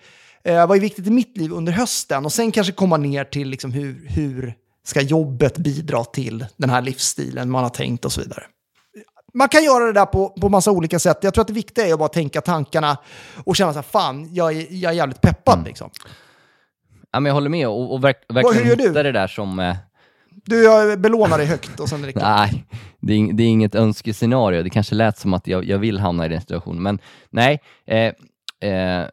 eh, 0.44 0.66
vad 0.66 0.76
är 0.76 0.80
viktigt 0.80 1.06
i 1.06 1.10
mitt 1.10 1.36
liv 1.36 1.52
under 1.52 1.72
hösten? 1.72 2.24
Och 2.24 2.32
sen 2.32 2.52
kanske 2.52 2.72
komma 2.72 2.96
ner 2.96 3.24
till 3.24 3.48
liksom 3.48 3.72
hur, 3.72 4.06
hur 4.08 4.54
ska 4.84 5.00
jobbet 5.00 5.58
bidra 5.58 6.04
till 6.04 6.46
den 6.56 6.70
här 6.70 6.82
livsstilen 6.82 7.50
man 7.50 7.62
har 7.62 7.70
tänkt 7.70 8.04
och 8.04 8.12
så 8.12 8.20
vidare 8.20 8.44
man 9.36 9.48
kan 9.48 9.64
göra 9.64 9.84
det 9.84 9.92
där 9.92 10.06
på, 10.06 10.28
på 10.28 10.48
massa 10.48 10.70
olika 10.70 10.98
sätt. 10.98 11.18
Jag 11.22 11.34
tror 11.34 11.42
att 11.42 11.48
det 11.48 11.54
viktiga 11.54 11.86
är 11.86 11.92
att 11.92 11.98
bara 11.98 12.08
tänka 12.08 12.40
tankarna 12.40 12.98
och 13.44 13.56
känna 13.56 13.72
så 13.72 13.78
här, 13.78 13.82
fan, 13.82 14.34
jag 14.34 14.52
är, 14.56 14.66
jag 14.70 14.92
är 14.92 14.96
jävligt 14.96 15.20
peppad 15.20 15.54
Mm. 15.54 15.66
liksom. 15.66 15.90
Ja, 17.12 17.20
men 17.20 17.30
jag 17.30 17.34
håller 17.34 17.50
med 17.50 17.68
och, 17.68 17.92
och 17.94 18.04
verk, 18.04 18.16
verkligen 18.28 18.62
hur 18.64 18.70
gör 18.70 18.76
du? 18.76 18.88
hitta 18.88 19.02
det 19.02 19.12
där 19.12 19.26
som... 19.26 19.58
Eh, 19.58 19.76
Du, 20.44 20.62
jag 20.64 21.00
belånar 21.00 21.38
dig 21.38 21.46
högt 21.46 21.80
och 21.80 21.88
sen 21.88 22.04
är 22.04 22.12
det 22.12 22.22
nej, 22.22 22.64
det 23.00 23.14
är, 23.14 23.32
det 23.32 23.42
är 23.42 23.48
inget 23.48 23.74
önskescenario. 23.74 24.62
Det 24.62 24.70
kanske 24.70 24.94
lät 24.94 25.18
som 25.18 25.34
att 25.34 25.46
jag, 25.46 25.64
jag 25.64 25.78
vill 25.78 25.98
hamna 25.98 26.26
i 26.26 26.28
den 26.28 26.40
situationen, 26.40 26.82
men 26.82 26.98
nej. 27.30 27.60
Eh, 27.86 28.12
eh, 28.70 29.08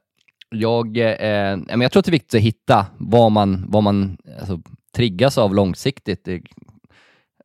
jag, 0.49 0.97
eh, 0.97 1.57
men 1.57 1.81
jag 1.81 1.91
tror 1.91 1.99
att 1.99 2.05
det 2.05 2.09
är 2.09 2.11
viktigt 2.11 2.35
att 2.35 2.41
hitta 2.41 2.85
vad 2.97 3.31
man, 3.31 3.65
vad 3.67 3.83
man 3.83 4.17
alltså, 4.39 4.59
triggas 4.95 5.37
av 5.37 5.55
långsiktigt. 5.55 6.25
Det, 6.25 6.41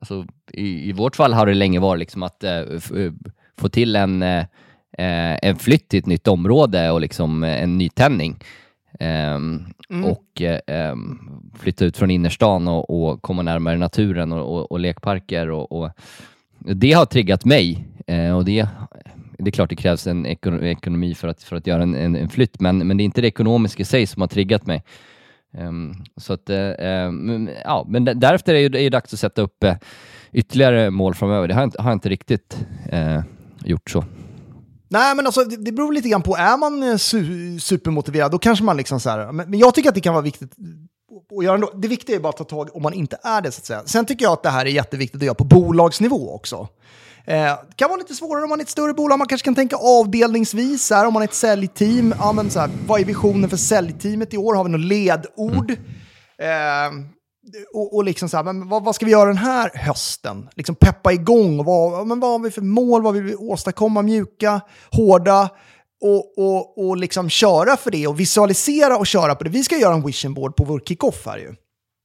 alltså, 0.01 0.27
i, 0.53 0.89
I 0.89 0.93
vårt 0.93 1.17
fall 1.17 1.33
har 1.33 1.47
det 1.47 1.55
länge 1.55 1.81
varit 1.81 1.99
liksom 2.01 2.23
att 2.23 2.45
eh, 2.45 2.59
eh, 2.59 3.13
få 3.59 3.69
till 3.69 3.97
en, 3.97 4.23
eh, 4.23 4.45
eh, 4.99 5.39
en 5.43 5.57
flytt 5.57 5.89
till 5.89 5.99
ett 5.99 6.07
nytt 6.07 6.29
område 6.29 6.91
och 6.91 7.01
liksom 7.01 7.45
eh, 7.45 7.63
en 7.63 7.79
nytändning. 7.79 8.39
Ehm, 9.01 9.65
Och 10.05 10.43
eh, 10.43 10.61
ehm, 10.67 11.19
flytta 11.59 11.85
ut 11.85 11.97
från 11.97 12.11
innerstan 12.11 12.69
och, 12.69 12.91
och 13.11 13.23
komma 13.23 13.43
närmare 13.43 13.79
naturen 13.79 14.33
och, 14.33 14.57
och, 14.57 14.73
och 14.73 14.81
lekparker. 14.81 15.51
Och, 15.51 15.73
och 15.73 15.91
det 16.59 16.93
har 16.93 17.07
triggat 17.07 17.45
mig 17.45 17.85
eh, 18.07 18.37
och 18.37 18.45
det, 18.45 18.69
det 19.39 19.51
är 19.51 19.53
klart 19.53 19.71
det 19.71 19.77
krävs 19.77 20.07
en 20.07 20.27
eko- 20.27 20.63
ekonomi 20.65 21.15
för 21.15 21.29
att, 21.29 21.43
för 21.43 21.57
att 21.57 21.67
göra 21.67 21.83
en, 21.83 21.95
en, 21.95 22.17
en 22.17 22.29
flytt, 22.29 22.61
men, 22.61 22.79
men 22.79 22.97
det 22.97 23.03
är 23.03 23.05
inte 23.05 23.21
det 23.21 23.29
ekonomiska 23.29 23.83
i 23.83 23.85
sig 23.85 24.07
som 24.07 24.23
har 24.23 24.29
triggat 24.29 24.67
mig. 24.67 24.83
Um, 25.53 25.95
så 26.17 26.33
att, 26.33 26.51
eh, 26.51 26.71
ehm, 26.79 27.17
men- 27.17 27.51
ja, 27.65 27.87
men 27.89 28.05
därefter 28.05 28.55
är 28.55 28.69
det 28.69 28.81
ju 28.81 28.91
dags 28.91 29.13
att 29.13 29.21
sätta 29.21 29.43
upp 29.43 29.65
uh, 29.65 29.73
ytterligare 30.33 30.91
mål 30.91 31.15
framöver. 31.15 31.49
Det 31.49 31.55
har 31.55 31.61
jag 31.61 31.67
inte, 31.67 31.83
har 31.83 31.91
jag 31.91 31.97
inte 31.97 32.09
riktigt 32.09 32.59
uh, 32.93 33.21
gjort 33.65 33.91
så. 33.91 34.05
Nej, 34.89 35.15
men 35.15 35.27
alltså, 35.27 35.45
det, 35.45 35.57
det 35.57 35.73
beror 35.73 35.93
lite 35.93 36.09
grann 36.09 36.23
på. 36.23 36.37
Är 36.37 36.57
man 36.57 36.83
eh, 36.83 36.97
su 36.97 37.61
supermotiverad, 37.61 38.31
då 38.31 38.39
kanske 38.39 38.65
man 38.65 38.77
liksom 38.77 39.01
så 39.01 39.11
här... 39.11 39.33
Men, 39.33 39.51
men 39.51 39.59
jag 39.59 39.75
tycker 39.75 39.89
att 39.89 39.95
det 39.95 40.01
kan 40.01 40.15
vara 40.15 40.25
viktigt 40.25 40.53
att 41.39 41.45
göra 41.45 41.55
ändå. 41.55 41.71
Det 41.75 41.89
viktiga 41.89 42.17
är 42.17 42.21
bara 42.21 42.29
att 42.29 42.37
ta 42.37 42.45
tag 42.45 42.77
om 42.77 42.83
man 42.83 42.93
inte 42.93 43.19
är 43.23 43.43
det, 43.43 43.53
så 43.53 43.59
att 43.61 43.65
säga. 43.65 43.83
Sen 43.85 44.07
tycker 44.07 44.25
jag 44.25 44.33
att 44.33 44.43
det 44.43 44.51
här 44.51 44.67
är 44.67 44.71
jätteviktigt 44.71 45.21
att 45.21 45.27
göra 45.27 45.35
på 45.35 45.45
bolagsnivå 45.45 46.35
också. 46.35 46.69
Eh, 47.29 47.59
kan 47.77 47.89
vara 47.89 47.99
lite 47.99 48.15
svårare 48.15 48.45
om 48.45 48.51
man 48.51 48.61
är 48.61 48.65
ett 48.65 48.71
större 48.71 48.95
bolag. 48.95 49.19
Man 49.19 49.29
kanske 49.29 49.45
kan 49.45 49.55
tänka 49.55 49.77
avdelningsvis. 49.77 50.91
Här, 50.91 51.07
om 51.07 51.13
man 51.13 51.23
är 51.23 51.27
ett 51.27 51.35
säljteam, 51.35 52.15
ja, 52.19 52.33
men 52.33 52.51
så 52.51 52.61
här, 52.61 52.71
vad 52.87 53.01
är 53.01 53.05
visionen 53.05 53.51
för 53.51 53.57
säljteamet 53.57 54.35
i 54.35 54.37
år? 54.37 54.55
Har 54.55 54.65
vi 54.65 54.71
något 54.71 54.81
ledord? 54.81 55.71
Eh, 56.39 56.93
och, 57.75 57.97
och 57.97 58.05
liksom 58.05 58.29
så 58.29 58.37
här, 58.37 58.45
men 58.45 58.69
vad, 58.69 58.85
vad 58.85 58.95
ska 58.95 59.07
vi 59.07 59.13
göra 59.13 59.29
den 59.29 59.37
här 59.37 59.71
hösten? 59.75 60.49
Liksom 60.57 60.75
peppa 60.75 61.13
igång. 61.13 61.65
Vad, 61.65 62.07
men 62.07 62.21
vad 62.21 62.31
har 62.31 62.39
vi 62.39 62.51
för 62.51 62.63
mål? 62.63 63.03
Vad 63.03 63.15
vill 63.15 63.23
vi 63.23 63.35
åstadkomma? 63.35 64.03
Mjuka, 64.03 64.61
hårda. 64.91 65.51
Och, 66.01 66.39
och, 66.39 66.87
och 66.87 66.97
liksom 66.97 67.31
köra 67.31 67.77
för 67.77 67.91
det 67.91 68.07
och 68.07 68.21
visualisera 68.21 68.97
och 68.97 69.07
köra 69.07 69.35
på 69.35 69.45
det. 69.45 69.51
Vi 69.51 69.65
ska 69.65 69.77
göra 69.77 69.95
en 69.95 70.07
vision 70.07 70.35
board 70.35 70.57
på 70.57 70.65
vår 70.65 70.81
kickoff 70.81 71.27
här 71.27 71.39
ju. 71.39 71.55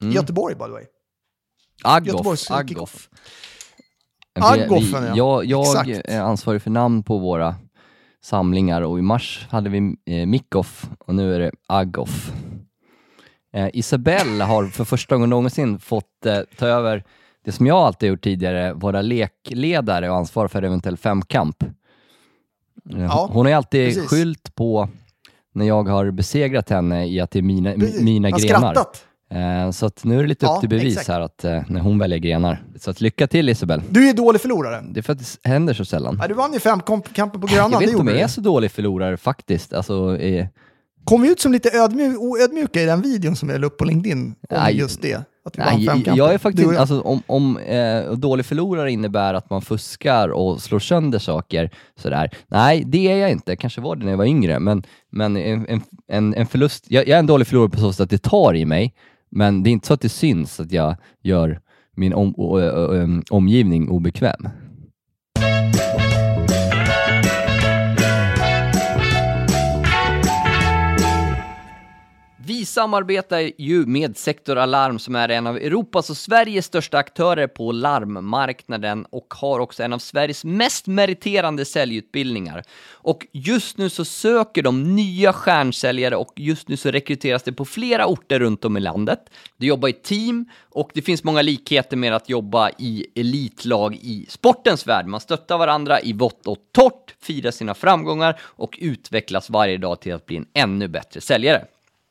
I 0.10 0.14
Göteborg 0.16 0.56
by 0.56 0.64
the 0.64 0.72
way. 0.72 0.84
Aggoff. 1.84 2.08
Göteborgs 2.08 2.52
Aggoff. 2.52 3.10
Kickoff. 4.36 4.58
Vi- 4.58 4.62
Aggoffen, 4.64 5.02
vi- 5.04 5.08
ja. 5.18 5.44
Jag, 5.44 5.46
jag 5.46 5.90
är 6.06 6.22
ansvarig 6.22 6.62
för 6.62 6.70
namn 6.70 7.04
på 7.04 7.18
våra 7.18 7.56
samlingar 8.24 8.82
och 8.82 9.00
i 9.00 9.02
mars 9.02 9.48
hade 9.52 9.70
vi 9.70 9.96
eh, 10.06 10.26
Mickoff 10.26 10.90
och 11.00 11.16
nu 11.16 11.36
är 11.36 11.40
det 11.40 11.52
Aggoff. 11.68 12.32
Eh, 13.54 13.70
Isabelle 13.74 14.44
har 14.44 14.68
för 14.68 14.84
första 14.84 15.16
gången 15.16 15.30
någonsin 15.30 15.80
fått 15.80 16.26
eh, 16.26 16.40
ta 16.58 16.66
över 16.68 17.04
det 17.46 17.52
som 17.52 17.68
jag 17.68 17.78
alltid 17.78 18.10
gjort 18.10 18.24
tidigare, 18.24 18.74
vara 18.74 19.02
lekledare 19.02 20.10
och 20.10 20.16
ansvar 20.18 20.48
för 20.48 20.64
eventuell 20.64 20.98
femkamp. 20.98 21.64
Eh, 21.64 21.70
Ja, 23.02 23.30
hon 23.32 23.46
har 23.46 23.54
alltid 23.54 23.88
precis. 23.94 24.10
skylt 24.10 24.56
på 24.56 24.90
när 25.54 25.66
jag 25.66 25.84
har 25.88 26.12
besegrat 26.12 26.70
henne 26.70 27.06
i 27.08 27.20
att 27.20 27.32
det 27.32 27.40
är 27.40 27.44
mina, 27.44 27.74
Precis. 27.74 28.02
mina 28.02 28.30
grenar. 28.30 28.40
skrattat. 28.60 29.06
Eh, 29.34 29.72
så 29.72 29.86
att 29.86 30.04
nu 30.04 30.18
är 30.18 30.22
det 30.22 30.28
lite 30.30 30.46
Ja, 30.46 30.54
upp 30.54 30.60
till 30.60 30.70
bevis 30.70 30.94
exakt. 30.94 31.08
här 31.08 31.22
att, 31.22 31.44
eh, 31.44 31.62
när 31.68 31.80
hon 31.80 32.00
väljer 32.00 32.18
grenar. 32.20 32.64
Så 32.80 32.92
att 32.92 33.02
lycka 33.02 33.28
till 33.28 33.50
Isabelle. 33.50 33.84
Du 33.90 34.10
är 34.10 34.14
dålig 34.14 34.42
förlorare. 34.42 34.84
Det 34.92 35.00
är 35.00 35.02
för 35.02 35.14
att 35.14 35.20
det 35.44 35.50
händer 35.50 35.74
så 35.74 35.86
sällan. 35.86 36.18
Ja, 36.22 36.28
du 36.28 36.34
vann 36.34 36.54
ju 36.54 36.60
fem 36.60 36.80
komp- 36.80 37.14
kamper 37.14 37.40
på 37.40 37.48
Grönan, 37.48 37.72
jag 37.72 37.80
vet 37.80 37.90
inte 37.90 38.02
om 38.02 38.08
jag 38.08 38.18
är 38.20 38.24
du. 38.24 38.30
så 38.30 38.42
dålig 38.42 38.72
förlorare 38.72 39.18
faktiskt. 39.18 39.74
Alltså, 39.74 40.18
eh, 40.18 40.46
Kom 41.06 41.24
ut 41.26 41.40
som 41.40 41.52
lite 41.52 41.70
ödmjuk, 41.78 42.20
oödmjuka 42.20 42.82
i 42.82 42.86
den 42.86 43.02
videon 43.02 43.36
som 43.36 43.50
jag 43.50 43.62
la 43.62 43.68
upp 43.68 43.78
på 43.78 43.86
LinkedIn? 43.86 44.26
Om 44.28 44.36
Nej, 44.58 44.78
just 44.78 45.02
det. 45.02 45.24
Att 45.46 45.58
nej, 45.58 46.02
jag 46.06 46.28
är 46.30 46.34
Du 46.34 46.40
faktiskt, 46.40 46.68
jag. 46.68 46.76
alltså, 46.76 47.02
om, 47.02 47.22
om 47.28 47.58
eh, 47.58 48.12
dålig 48.12 48.46
förlorare 48.46 48.92
innebär 48.92 49.34
att 49.34 49.50
man 49.50 49.62
fuskar 49.62 50.30
och 50.30 50.62
slår 50.62 50.80
sönder 50.80 51.20
saker 51.20 51.70
sådär. 52.00 52.30
Nej, 52.48 52.84
det 52.86 53.12
är 53.12 53.18
jag 53.18 53.32
inte. 53.32 53.56
Kanske 53.56 53.82
var 53.82 53.96
det 53.96 54.04
när 54.06 54.12
jag 54.12 54.18
var 54.18 54.26
yngre, 54.26 54.60
men, 54.60 54.84
men 55.12 55.38
en, 55.38 55.68
en- 55.68 55.82
en, 56.08 56.34
en 56.34 56.46
förlust, 56.48 56.86
jag, 56.88 57.08
jag 57.08 57.16
är 57.16 57.20
en 57.20 57.26
dålig 57.28 57.48
förlorare 57.48 57.70
på 57.70 57.80
så 57.80 57.94
sätt 57.94 58.02
att 58.04 58.10
det 58.10 58.22
tar 58.24 58.56
i 58.56 58.66
mig, 58.66 58.94
men 59.36 59.64
det 59.64 59.70
är 59.70 59.72
inte 59.72 59.88
så 59.88 59.94
att 59.94 60.02
det 60.02 60.10
syns 60.10 60.60
att 60.60 60.72
jag 60.72 60.96
gör 61.22 61.60
min 61.96 62.14
om, 62.14 62.34
o- 62.38 62.60
ö- 62.60 62.72
ö- 62.72 63.02
ö- 63.04 63.22
omgivning 63.30 63.90
obekväm. 63.90 64.50
Vi 72.46 72.66
samarbetar 72.66 73.52
ju 73.58 73.86
med 73.86 74.18
Sektor 74.18 74.58
Alarm 74.58 75.00
som 75.00 75.16
är 75.16 75.30
en 75.30 75.48
av 75.48 75.58
Europas 75.58 76.10
och 76.10 76.18
Sveriges 76.18 76.66
största 76.66 76.98
aktörer 76.98 77.48
på 77.48 77.72
larmmarknaden 77.72 79.06
och 79.10 79.34
har 79.38 79.60
också 79.60 79.84
en 79.84 79.94
av 79.94 80.00
Sveriges 80.00 80.44
mest 80.44 80.88
meriterande 80.88 81.66
säljutbildningar. 81.66 82.64
Och 82.92 83.28
just 83.32 83.78
nu 83.78 83.90
så 83.90 84.06
söker 84.06 84.64
de 84.64 84.96
nya 84.96 85.34
stjärnsäljare 85.34 86.16
och 86.16 86.34
just 86.36 86.68
nu 86.68 86.78
så 86.78 86.92
rekryteras 86.92 87.44
det 87.44 87.54
på 87.54 87.66
flera 87.66 88.06
orter 88.06 88.40
runt 88.40 88.66
om 88.66 88.78
i 88.78 88.80
landet. 88.80 89.20
Du 89.58 89.68
jobbar 89.68 89.90
i 89.90 89.94
team 89.94 90.46
och 90.70 90.92
det 90.94 91.02
finns 91.02 91.24
många 91.24 91.42
likheter 91.42 91.98
med 91.98 92.14
att 92.14 92.30
jobba 92.30 92.70
i 92.70 93.06
elitlag 93.16 93.96
i 93.96 94.26
sportens 94.30 94.88
värld. 94.88 95.06
Man 95.06 95.20
stöttar 95.20 95.58
varandra 95.58 96.02
i 96.02 96.14
vått 96.14 96.48
och 96.48 96.58
torrt, 96.72 97.16
firar 97.22 97.52
sina 97.52 97.74
framgångar 97.74 98.40
och 98.42 98.78
utvecklas 98.82 99.50
varje 99.50 99.78
dag 99.78 100.02
till 100.02 100.14
att 100.14 100.26
bli 100.26 100.38
en 100.38 100.48
ännu 100.54 100.88
bättre 100.88 101.22
säljare. 101.22 101.66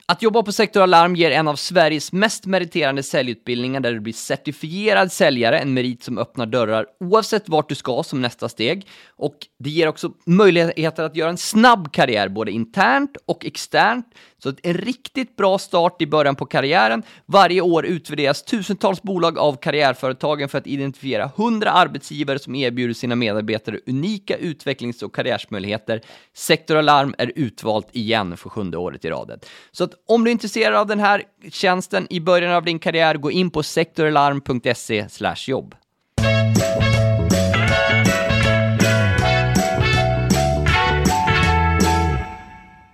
Att 0.07 0.23
jobba 0.23 0.43
på 0.43 0.53
Sektor 0.53 0.83
Alarm 0.83 1.17
ger 1.17 1.31
en 1.31 1.49
av 1.49 1.57
Sveriges 1.57 2.13
mest 2.13 2.47
meriterande 2.47 3.03
säljutbildningar 3.03 3.81
där 3.81 3.93
du 3.93 4.01
blir 4.01 4.13
certifierad 4.13 5.13
säljare, 5.13 5.59
en 5.59 5.75
merit 5.75 6.03
som 6.03 6.19
öppnar 6.19 6.47
dörrar 6.47 6.87
oavsett 7.01 7.49
vart 7.49 7.69
du 7.69 7.75
ska 7.75 8.03
som 8.03 8.23
nästa 8.23 8.49
steg. 8.49 8.87
Och 9.17 9.37
det 9.59 9.71
ger 9.71 9.89
också 9.89 10.13
möjligheter 10.27 11.03
att 11.03 11.17
göra 11.17 11.31
en 11.31 11.39
snabb 11.39 11.93
karriär, 11.93 12.29
både 12.29 12.51
internt 12.51 13.17
och 13.27 13.47
externt. 13.47 14.07
Så 14.39 14.53
en 14.63 14.75
riktigt 14.75 15.37
bra 15.37 15.59
start 15.59 16.03
i 16.03 16.07
början 16.07 16.37
på 16.37 16.47
karriären. 16.47 17.03
Varje 17.27 17.61
år 17.61 17.87
utvärderas 17.87 18.43
tusentals 18.43 19.03
bolag 19.03 19.39
av 19.39 19.57
karriärföretagen 19.57 20.49
för 20.49 20.59
att 20.59 20.67
identifiera 20.67 21.31
100 21.37 21.71
arbetsgivare 21.71 22.39
som 22.39 22.55
erbjuder 22.55 22.95
sina 22.95 23.17
medarbetare 23.17 23.79
unika 23.87 24.37
utvecklings 24.37 25.03
och 25.03 25.15
karriärsmöjligheter. 25.15 26.01
Sektor 26.35 26.77
Alarm 26.77 27.15
är 27.19 27.33
utvalt 27.37 27.89
igen 27.93 28.37
för 28.37 28.49
sjunde 28.49 28.77
året 28.77 29.05
i 29.05 29.11
raden. 29.11 29.39
Så 29.73 29.89
att 29.93 29.99
om 30.09 30.25
du 30.25 30.31
är 30.31 30.33
intresserad 30.33 30.75
av 30.75 30.87
den 30.87 31.01
här 31.01 31.23
tjänsten 31.51 32.07
i 32.11 32.21
början 32.21 32.53
av 32.53 32.65
din 32.65 32.79
karriär, 32.79 33.15
gå 33.15 33.31
in 33.31 33.51
på 33.51 33.63
sektoralarm.se 33.63 35.07
jobb. 35.47 35.75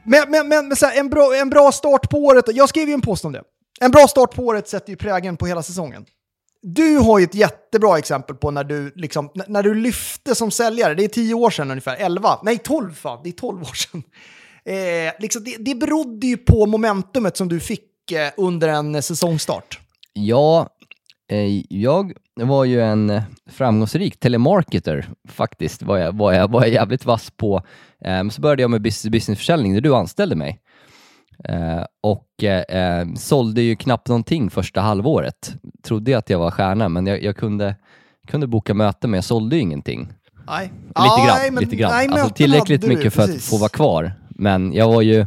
Men, 0.05 0.31
men, 0.31 0.49
men, 0.49 0.69
men 0.69 0.77
så 0.77 0.87
här, 0.87 1.01
en, 1.01 1.11
bra, 1.11 1.37
en 1.37 1.51
bra 1.51 1.73
start 1.73 2.11
på 2.11 2.19
året, 2.19 2.45
jag 2.55 2.69
skrev 2.69 2.89
ju 2.89 2.95
en 2.95 3.01
post 3.01 3.25
om 3.25 3.33
det. 3.33 3.43
En 3.81 3.91
bra 3.91 4.09
start 4.09 4.35
på 4.35 4.43
året 4.43 4.69
sätter 4.69 4.91
ju 4.91 4.97
prägen 4.97 5.37
på 5.37 5.47
hela 5.47 5.63
säsongen. 5.63 6.05
Du 6.63 6.97
har 6.97 7.19
ju 7.19 7.25
ett 7.25 7.35
jättebra 7.35 7.99
exempel 7.99 8.37
på 8.37 8.51
när 8.51 8.65
du, 8.65 8.93
liksom, 8.95 9.31
när 9.47 9.63
du 9.63 9.75
lyfte 9.75 10.35
som 10.35 10.51
säljare. 10.51 10.95
Det 10.95 11.05
är 11.05 11.09
tio 11.09 11.35
år 11.35 11.51
sedan 11.51 11.71
ungefär, 11.71 11.97
elva, 11.97 12.39
nej 12.43 12.59
tolv 12.59 12.95
fan, 12.95 13.21
det 13.23 13.29
är 13.29 13.33
tolv 13.33 13.63
år 13.63 13.75
sedan. 13.75 14.03
Eh, 14.69 15.13
liksom, 15.19 15.45
det, 15.45 15.57
det 15.59 15.75
berodde 15.75 16.27
ju 16.27 16.37
på 16.37 16.67
momentumet 16.67 17.37
som 17.37 17.49
du 17.49 17.61
fick 17.61 18.13
eh, 18.13 18.31
under 18.37 18.69
en 18.69 19.03
säsongstart. 19.03 19.81
Ja, 20.13 20.69
eh, 21.31 21.63
jag 21.69 22.13
var 22.35 22.65
ju 22.65 22.83
en 22.83 23.23
framgångsrik 23.51 24.21
telemarketer 24.21 25.09
faktiskt, 25.29 25.83
var 25.83 25.99
jag, 25.99 26.13
var 26.17 26.33
jag, 26.33 26.51
var 26.51 26.61
jag 26.63 26.71
jävligt 26.73 27.05
vass 27.05 27.31
på. 27.31 27.63
Eh, 28.05 28.29
så 28.29 28.41
började 28.41 28.63
jag 28.63 28.71
med 28.71 28.83
business 28.83 29.13
businessförsäljning 29.13 29.73
när 29.73 29.81
du 29.81 29.95
anställde 29.95 30.37
mig. 30.37 30.61
Eh, 31.45 31.85
och 32.03 32.45
eh, 32.45 33.07
sålde 33.17 33.63
ju 33.63 33.77
knappt 33.77 34.09
någonting 34.09 34.51
första 34.51 34.81
halvåret. 34.81 35.55
Trodde 35.83 36.11
jag 36.11 36.19
att 36.19 36.31
jag 36.31 36.39
var 36.39 36.51
stjärna, 36.51 36.89
men 36.89 37.07
jag, 37.07 37.23
jag 37.23 37.37
kunde, 37.37 37.77
kunde 38.27 38.47
boka 38.47 38.75
möten, 38.75 39.11
men 39.11 39.19
jag 39.19 39.25
sålde 39.25 39.57
ju 39.57 39.63
ingenting. 39.63 40.09
Nej. 40.47 40.73
Lite 40.87 41.27
grann. 41.27 41.37
nej, 41.39 41.51
men- 41.51 41.65
lite 41.65 41.77
grann. 41.77 41.91
nej, 41.91 42.09
alltså, 42.09 42.35
tillräckligt 42.35 42.83
hade 42.83 42.93
du, 42.93 42.97
mycket 42.97 43.15
för 43.15 43.23
att 43.23 43.43
få 43.43 43.57
vara 43.57 43.69
kvar. 43.69 44.13
Men 44.39 44.73
jag 44.73 44.89
var 44.89 45.03
ju 45.03 45.27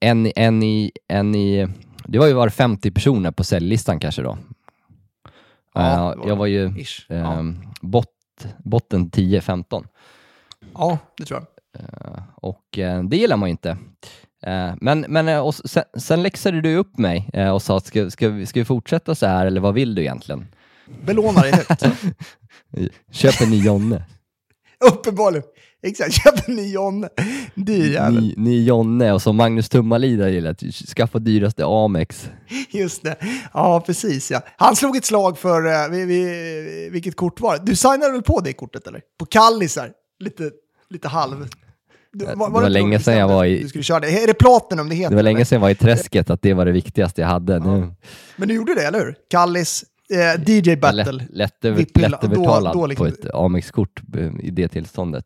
en, 0.00 0.32
en, 0.36 0.62
i, 0.62 0.92
en 1.08 1.34
i... 1.34 1.68
Det 2.06 2.18
var 2.18 2.26
ju 2.26 2.32
var 2.32 2.48
50 2.48 2.90
personer 2.90 3.30
på 3.30 3.44
säljlistan 3.44 4.00
kanske 4.00 4.22
då. 4.22 4.38
Ja, 5.74 6.10
Eh, 6.10 6.10
det 6.10 6.18
var 6.18 6.28
jag 6.28 6.36
var 6.36 6.46
ju 6.46 6.72
Ish. 6.78 7.06
Ja. 7.08 7.14
ehm, 7.14 7.58
bot, 7.80 8.06
botten 8.64 9.10
10-15 9.10 9.84
ja, 10.74 10.98
det 11.16 11.24
tror 11.24 11.40
jag. 11.40 12.22
och 12.34 12.78
eh, 12.78 13.02
det 13.02 13.16
gillar 13.16 13.36
man 13.36 13.48
ju 13.48 13.50
inte. 13.50 13.70
Eh, 14.46 14.72
men 14.80 15.00
men 15.08 15.28
eh, 15.28 15.38
och 15.38 15.54
sen, 15.54 15.84
sen 15.98 16.22
läxade 16.22 16.60
du 16.60 16.76
upp 16.76 16.98
mig 16.98 17.30
eh, 17.32 17.50
och 17.50 17.62
sa 17.62 17.76
att 17.76 17.86
ska, 17.86 18.10
ska, 18.10 18.28
vi, 18.28 18.46
ska 18.46 18.60
vi 18.60 18.64
fortsätta 18.64 19.14
så 19.14 19.26
här 19.26 19.46
eller 19.46 19.60
vad 19.60 19.74
vill 19.74 19.94
du 19.94 20.02
egentligen? 20.02 20.46
Belåna 21.04 21.40
dig 21.40 21.52
högt. 21.52 21.82
Köp 23.10 23.40
en 23.40 23.50
ny 23.50 23.58
Jonne. 23.58 24.04
Uppenbarligen. 24.92 25.44
Exakt, 25.84 26.12
köp 26.24 26.48
en 26.48 26.56
ny 26.56 26.72
Jonne. 26.72 27.08
Dyr. 27.54 28.10
Ny, 28.10 28.34
ny 28.36 28.64
Jonne 28.64 29.12
och 29.12 29.22
som 29.22 29.36
Magnus 29.36 29.68
Tummalid 29.68 30.20
har 30.20 30.28
gillat, 30.28 30.60
skaffa 30.96 31.18
dyraste 31.18 31.64
Amex. 31.66 32.30
Just 32.70 33.02
det. 33.02 33.16
Ja, 33.52 33.80
precis 33.86 34.30
ja. 34.30 34.40
Han 34.56 34.76
slog 34.76 34.96
ett 34.96 35.04
slag 35.04 35.38
för, 35.38 35.66
eh, 35.66 35.88
vi, 35.90 36.04
vi, 36.04 36.88
vilket 36.92 37.16
kort 37.16 37.40
var 37.40 37.58
det? 37.58 37.64
Du 37.64 37.76
signade 37.76 38.12
väl 38.12 38.22
på 38.22 38.40
det 38.40 38.52
kortet 38.52 38.86
eller? 38.86 39.00
På 39.18 39.26
Kallisar? 39.26 39.90
Lite, 40.20 40.50
lite 40.90 41.08
halv. 41.08 41.48
Du, 42.12 42.24
det 42.26 42.34
var 42.34 42.68
länge 42.68 42.98
sedan 43.00 43.16
jag 43.16 43.28
var 43.28 43.44
i- 43.44 43.62
Du 43.62 43.68
skulle 43.68 43.84
köra 43.84 44.00
det. 44.00 44.22
Är 44.22 44.26
det 44.26 44.34
Platinum 44.34 44.88
det 44.88 44.94
heter? 44.94 45.10
Det 45.10 45.16
var 45.16 45.22
länge 45.22 45.44
sedan 45.44 45.56
jag 45.56 45.60
var 45.60 45.70
i 45.70 45.74
träsket, 45.74 46.30
att 46.30 46.42
det 46.42 46.54
var 46.54 46.64
det 46.66 46.72
viktigaste 46.72 47.20
jag 47.20 47.28
hade. 47.28 47.58
Nu, 47.58 47.94
Men 48.36 48.48
du 48.48 48.54
gjorde 48.54 48.74
det, 48.74 48.82
eller 48.86 48.98
hur? 49.00 49.14
Kallis, 49.30 49.84
eh, 50.10 50.50
DJ 50.50 50.76
Battle. 50.76 51.12
lätt, 51.30 51.64
lätt, 51.64 52.20
då- 52.20 52.70
då 52.74 52.86
liksom- 52.86 53.06
på 53.06 53.06
ett 53.06 53.34
Amex-kort 53.34 54.02
eh, 54.16 54.30
i 54.40 54.50
det 54.50 54.68
tillståndet. 54.68 55.24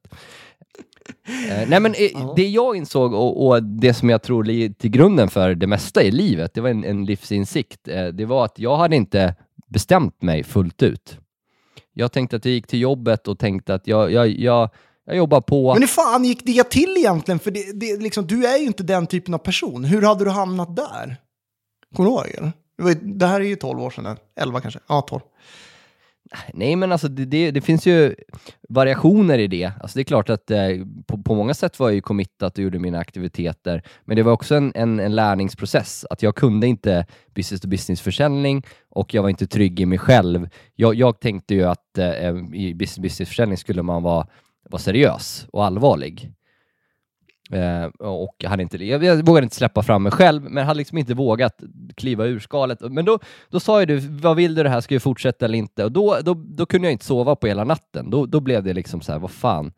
Eh, 1.48 1.68
nej 1.68 1.80
men 1.80 1.94
eh, 1.94 2.34
det 2.36 2.48
jag 2.48 2.76
insåg 2.76 3.14
och, 3.14 3.46
och 3.46 3.62
det 3.62 3.94
som 3.94 4.10
jag 4.10 4.22
tror 4.22 4.44
ligger 4.44 4.68
till 4.68 4.90
grunden 4.90 5.28
för 5.28 5.54
det 5.54 5.66
mesta 5.66 6.02
i 6.02 6.10
livet, 6.10 6.54
det 6.54 6.60
var 6.60 6.68
en, 6.68 6.84
en 6.84 7.04
livsinsikt. 7.04 7.88
Eh, 7.88 8.06
det 8.06 8.24
var 8.24 8.44
att 8.44 8.58
jag 8.58 8.76
hade 8.76 8.96
inte 8.96 9.34
bestämt 9.66 10.22
mig 10.22 10.44
fullt 10.44 10.82
ut. 10.82 11.18
Jag 11.92 12.12
tänkte 12.12 12.36
att 12.36 12.44
jag 12.44 12.54
gick 12.54 12.66
till 12.66 12.80
jobbet 12.80 13.28
och 13.28 13.38
tänkte 13.38 13.74
att 13.74 13.86
jag, 13.86 14.12
jag, 14.12 14.28
jag, 14.28 14.70
jag 15.06 15.16
jobbar 15.16 15.40
på. 15.40 15.72
Men 15.72 15.82
hur 15.82 15.88
fan 15.88 16.24
gick 16.24 16.44
det 16.44 16.70
till 16.70 16.96
egentligen? 16.98 17.38
För 17.38 17.50
det, 17.50 17.80
det, 17.80 18.02
liksom, 18.02 18.26
du 18.26 18.46
är 18.46 18.58
ju 18.58 18.66
inte 18.66 18.82
den 18.82 19.06
typen 19.06 19.34
av 19.34 19.38
person. 19.38 19.84
Hur 19.84 20.02
hade 20.02 20.24
du 20.24 20.30
hamnat 20.30 20.76
där? 20.76 21.16
Kommer 21.96 22.10
du 22.10 22.16
ihåg? 22.16 22.52
Det, 22.82 22.94
det 23.18 23.26
här 23.26 23.40
är 23.40 23.44
ju 23.44 23.56
12 23.56 23.80
år 23.80 23.90
sedan, 23.90 24.06
eller? 24.06 24.18
11 24.40 24.60
kanske? 24.60 24.80
Ja, 24.88 25.00
12. 25.00 25.20
Nej, 26.54 26.76
men 26.76 26.92
alltså 26.92 27.08
det, 27.08 27.24
det, 27.24 27.50
det 27.50 27.60
finns 27.60 27.86
ju 27.86 28.14
variationer 28.68 29.38
i 29.38 29.46
det. 29.46 29.72
Alltså 29.80 29.98
det 29.98 30.02
är 30.02 30.04
klart 30.04 30.30
att 30.30 30.50
eh, 30.50 30.68
på, 31.06 31.22
på 31.22 31.34
många 31.34 31.54
sätt 31.54 31.78
var 31.78 31.88
jag 31.88 31.94
ju 31.94 32.00
committat 32.00 32.58
och 32.58 32.64
gjorde 32.64 32.78
mina 32.78 32.98
aktiviteter, 32.98 33.82
men 34.04 34.16
det 34.16 34.22
var 34.22 34.32
också 34.32 34.54
en, 34.54 34.72
en, 34.74 35.00
en 35.00 35.14
lärningsprocess. 35.14 36.06
Att 36.10 36.22
jag 36.22 36.36
kunde 36.36 36.66
inte 36.66 37.06
business 37.34 37.60
to 37.60 37.68
business-försäljning 37.68 38.62
och 38.88 39.14
jag 39.14 39.22
var 39.22 39.28
inte 39.28 39.46
trygg 39.46 39.80
i 39.80 39.86
mig 39.86 39.98
själv. 39.98 40.48
Jag, 40.74 40.94
jag 40.94 41.20
tänkte 41.20 41.54
ju 41.54 41.64
att 41.64 41.98
eh, 41.98 42.36
i 42.54 42.74
business 42.74 42.94
to 42.94 43.02
business-försäljning 43.02 43.58
skulle 43.58 43.82
man 43.82 44.02
vara, 44.02 44.26
vara 44.70 44.82
seriös 44.82 45.46
och 45.52 45.64
allvarlig. 45.64 46.32
Eh, 47.52 47.84
och 47.84 48.44
hade 48.44 48.62
inte, 48.62 48.84
jag, 48.84 49.04
jag 49.04 49.26
vågade 49.26 49.44
inte 49.44 49.56
släppa 49.56 49.82
fram 49.82 50.02
mig 50.02 50.12
själv, 50.12 50.42
men 50.42 50.66
hade 50.66 50.78
liksom 50.78 50.98
inte 50.98 51.14
vågat 51.14 51.62
kliva 51.96 52.24
ur 52.24 52.40
skalet. 52.40 52.78
Men 52.80 53.04
då, 53.04 53.18
då 53.48 53.60
sa 53.60 53.80
ju 53.80 53.86
du, 53.86 53.96
vad 53.98 54.36
vill 54.36 54.54
du 54.54 54.62
det 54.62 54.68
här, 54.68 54.80
ska 54.80 54.94
vi 54.94 55.00
fortsätta 55.00 55.44
eller 55.44 55.58
inte? 55.58 55.84
Och 55.84 55.92
då, 55.92 56.16
då, 56.24 56.34
då 56.34 56.66
kunde 56.66 56.86
jag 56.88 56.92
inte 56.92 57.04
sova 57.04 57.36
på 57.36 57.46
hela 57.46 57.64
natten. 57.64 58.10
Då, 58.10 58.26
då 58.26 58.40
blev 58.40 58.62
det 58.64 58.72
liksom 58.72 59.00
så 59.00 59.12
här, 59.12 59.18
vad 59.18 59.30
fan. 59.30 59.72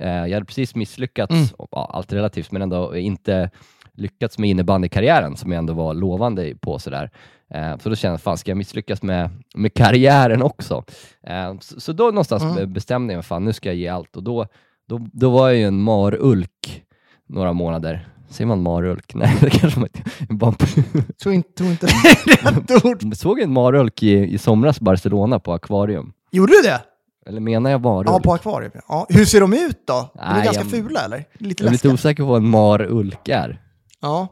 Eh, 0.00 0.08
jag 0.10 0.32
hade 0.34 0.46
precis 0.46 0.74
misslyckats, 0.74 1.30
Mm. 1.34 1.46
och, 1.58 1.68
ja, 1.70 1.90
allt 1.94 2.12
relativt, 2.12 2.52
men 2.52 2.62
ändå 2.62 2.96
inte 2.96 3.50
lyckats 3.94 4.38
med 4.38 4.50
innebandykarriären 4.50 5.36
som 5.36 5.52
jag 5.52 5.58
ändå 5.58 5.72
var 5.72 5.94
lovande 5.94 6.54
på 6.60 6.78
sådär. 6.78 7.10
Eh, 7.54 7.78
så 7.78 7.88
då 7.88 7.96
kände 7.96 8.12
jag, 8.12 8.20
fan 8.20 8.38
ska 8.38 8.50
jag 8.50 8.58
misslyckas 8.58 9.02
med, 9.02 9.30
med 9.54 9.74
karriären 9.74 10.42
också? 10.42 10.84
Eh, 11.26 11.58
så, 11.60 11.80
så 11.80 11.92
då 11.92 12.04
någonstans 12.04 12.42
Mm. 12.42 12.72
bestämde 12.72 13.12
jag 13.12 13.18
mig, 13.18 13.22
fan 13.24 13.44
nu 13.44 13.52
ska 13.52 13.68
jag 13.68 13.76
ge 13.76 13.88
allt. 13.88 14.16
Och 14.16 14.22
då, 14.22 14.46
då, 14.88 15.06
då 15.12 15.30
var 15.30 15.48
jag 15.48 15.58
ju 15.58 15.64
en 15.64 15.82
marulk 15.82 16.82
några 17.30 17.52
månader. 17.52 18.08
Säger 18.30 18.46
man 18.48 18.62
marulk? 18.62 19.14
Nej, 19.14 19.36
det 19.40 19.50
kanske 19.50 19.80
man 19.80 19.88
inte... 19.96 20.10
Bara- 20.34 20.52
Tror 21.22 21.34
inte, 21.34 21.48
tror 21.54 21.70
inte 21.70 21.86
det 21.86 22.32
är 22.32 22.52
rätt 22.52 22.84
ord. 22.84 23.16
Såg 23.16 23.40
en 23.40 23.52
marulk 23.52 24.02
i, 24.02 24.12
i 24.34 24.38
somras 24.38 24.80
Barcelona 24.80 25.38
på 25.40 25.52
akvarium. 25.52 26.12
Gjorde 26.32 26.52
du 26.52 26.62
det? 26.62 26.80
Eller 27.26 27.40
menar 27.40 27.70
jag 27.70 27.80
marulk? 27.80 28.08
Ja, 28.10 28.20
på 28.20 28.32
akvarium. 28.34 28.72
Ja. 28.88 29.06
Hur 29.08 29.24
ser 29.24 29.40
de 29.40 29.52
ut 29.52 29.86
då? 29.86 30.10
De 30.14 30.20
är 30.20 30.34
Nej, 30.34 30.44
ganska 30.44 30.62
jag- 30.62 30.70
fula 30.70 31.00
eller? 31.04 31.24
Lite 31.38 31.62
jag 31.62 31.68
är 31.68 31.72
lite 31.72 31.88
osäker 31.88 32.22
på 32.22 32.28
vad 32.28 32.36
en 32.42 32.48
marulk 32.50 33.28
är. 33.28 33.60
Ja. 34.00 34.28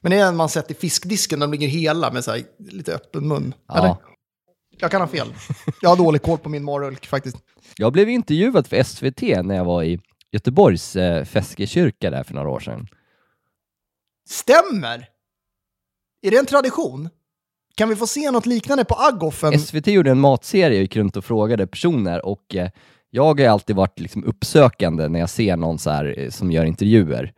Men 0.00 0.10
det 0.10 0.18
är 0.18 0.28
en 0.28 0.36
man 0.36 0.48
sett 0.48 0.70
i 0.70 0.74
fiskdisken, 0.74 1.40
de 1.40 1.50
ligger 1.50 1.68
hela 1.68 2.10
med 2.10 2.24
så 2.24 2.30
här, 2.30 2.42
lite 2.58 2.92
öppen 2.94 3.28
mun. 3.28 3.54
Ja. 3.68 3.78
Eller? 3.78 3.96
Jag 4.80 4.90
kan 4.90 5.00
ha 5.00 5.08
fel. 5.08 5.34
Jag 5.82 5.88
har 5.88 5.96
dålig 5.96 6.22
koll 6.22 6.38
på 6.38 6.48
min 6.48 6.64
marulk 6.64 7.06
faktiskt. 7.06 7.36
Jag 7.76 7.92
blev 7.92 8.08
intervjuad 8.08 8.66
för 8.66 8.82
SVT 8.82 9.22
när 9.46 9.54
jag 9.54 9.64
var 9.64 9.82
i 9.82 9.98
Göteborgs 10.34 10.96
eh, 10.96 11.24
Feskekyrka 11.24 12.10
där 12.10 12.22
för 12.24 12.34
några 12.34 12.48
år 12.48 12.60
sedan. 12.60 12.86
Stämmer! 14.28 15.08
Är 16.22 16.30
det 16.30 16.36
en 16.38 16.46
tradition? 16.46 17.08
Kan 17.76 17.88
vi 17.88 17.96
få 17.96 18.06
se 18.06 18.30
något 18.30 18.46
liknande 18.46 18.84
på 18.84 18.94
Aggoffen? 18.94 19.58
SVT 19.60 19.86
gjorde 19.86 20.10
en 20.10 20.20
matserie 20.20 20.76
och 20.76 20.82
gick 20.82 20.96
runt 20.96 21.16
och 21.16 21.24
frågade 21.24 21.66
personer 21.66 22.26
och 22.26 22.54
eh, 22.54 22.70
jag 23.10 23.40
har 23.40 23.46
alltid 23.48 23.76
varit 23.76 24.00
liksom 24.00 24.24
uppsökande 24.24 25.08
när 25.08 25.20
jag 25.20 25.30
ser 25.30 25.56
någon 25.56 25.78
så 25.78 25.90
här, 25.90 26.14
eh, 26.18 26.30
som 26.30 26.52
gör 26.52 26.64
intervjuer. 26.64 27.32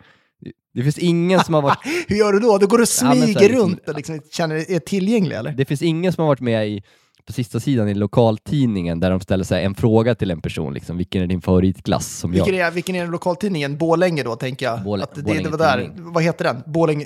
Det- 0.74 0.82
finns 0.82 0.98
ingen 0.98 1.40
som 1.44 1.54
har 1.54 1.62
varit 1.62 1.78
Hur 2.08 2.16
gör 2.16 2.32
du 2.32 2.38
då? 2.40 2.58
Du 2.58 2.66
går 2.66 2.78
och 2.78 2.82
Ja, 2.82 2.86
smyger 2.86 3.26
här 3.40 3.48
liksom- 3.48 3.58
runt 3.70 3.88
och 3.88 3.94
liksom 3.96 4.20
känner 4.30 4.70
är 4.70 4.78
tillgänglig 4.78 5.36
eller? 5.36 5.52
Det 5.52 5.64
finns 5.64 5.82
ingen 5.82 6.12
som 6.12 6.22
har 6.22 6.28
varit 6.28 6.40
med 6.40 6.68
i, 6.68 6.82
på 7.26 7.32
sista 7.32 7.60
sidan 7.60 7.88
i 7.88 7.94
lokaltidningen 7.94 9.00
där 9.00 9.10
de 9.10 9.20
ställer 9.20 9.44
sig 9.44 9.64
en 9.64 9.74
fråga 9.74 10.14
till 10.14 10.30
en 10.30 10.40
person, 10.40 10.74
liksom, 10.74 10.96
vilken 10.96 11.22
är 11.22 11.26
din 11.26 11.40
favoritglass? 11.42 12.06
Som 12.18 12.30
Vilken 12.30 12.56
jag. 12.56 12.66
är, 12.66 12.70
vilken 12.70 12.94
är 12.96 13.06
lokaltidningen? 13.06 13.78
Borlänge 13.78 14.22
då, 14.22 14.36
tänker 14.36 14.66
jag. 14.66 15.00
Att 15.02 15.14
det, 15.14 15.22
det 15.22 15.48
var 15.48 15.58
där. 15.58 15.80
Tidning. 15.80 16.12
Vad 16.12 16.22
heter 16.22 16.44
den? 16.44 16.62
Borlänge, 16.72 17.04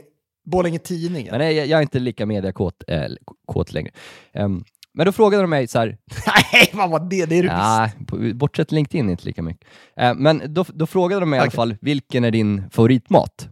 Borlänge 0.50 0.78
Tidningen? 0.78 1.28
Men 1.30 1.38
nej, 1.38 1.54
jag, 1.56 1.66
jag 1.66 1.78
är 1.78 1.82
inte 1.82 1.98
lika 1.98 2.26
mediakåt 2.26 2.84
äh, 2.88 3.02
kåt 3.46 3.72
längre. 3.72 3.90
Ehm, 4.34 4.64
men 4.94 5.06
då 5.06 5.12
frågade 5.12 5.42
de 5.42 5.50
mig 5.50 5.66
så 5.68 5.78
här, 5.78 5.86
Nej, 6.52 6.70
vad 6.72 6.90
var 6.90 7.00
det? 7.10 7.26
Det 7.26 7.38
är 7.38 7.42
du 7.42 7.48
ja, 7.48 7.90
på- 8.06 8.34
bortsett 8.34 8.72
LinkedIn 8.72 9.10
inte 9.10 9.24
lika 9.26 9.42
mycket. 9.42 9.68
Eh, 9.96 10.14
men 10.14 10.42
då, 10.54 10.64
då 10.68 10.86
frågade 10.86 11.20
de 11.20 11.30
mig 11.30 11.36
i 11.36 11.40
alla 11.40 11.50
fall, 11.50 11.76
vilken 11.80 12.24
är 12.24 12.30
din 12.30 12.62
favoritmat? 12.70 13.48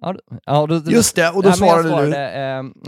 Ja, 0.00 0.14
ja, 0.46 0.66
då, 0.66 0.82
Just 0.90 1.16
det, 1.16 1.30
och 1.30 1.42
då 1.42 1.48
Ja, 1.48 1.52
svarade 1.52 1.82
du... 1.82 1.88
svarade, 1.88 2.30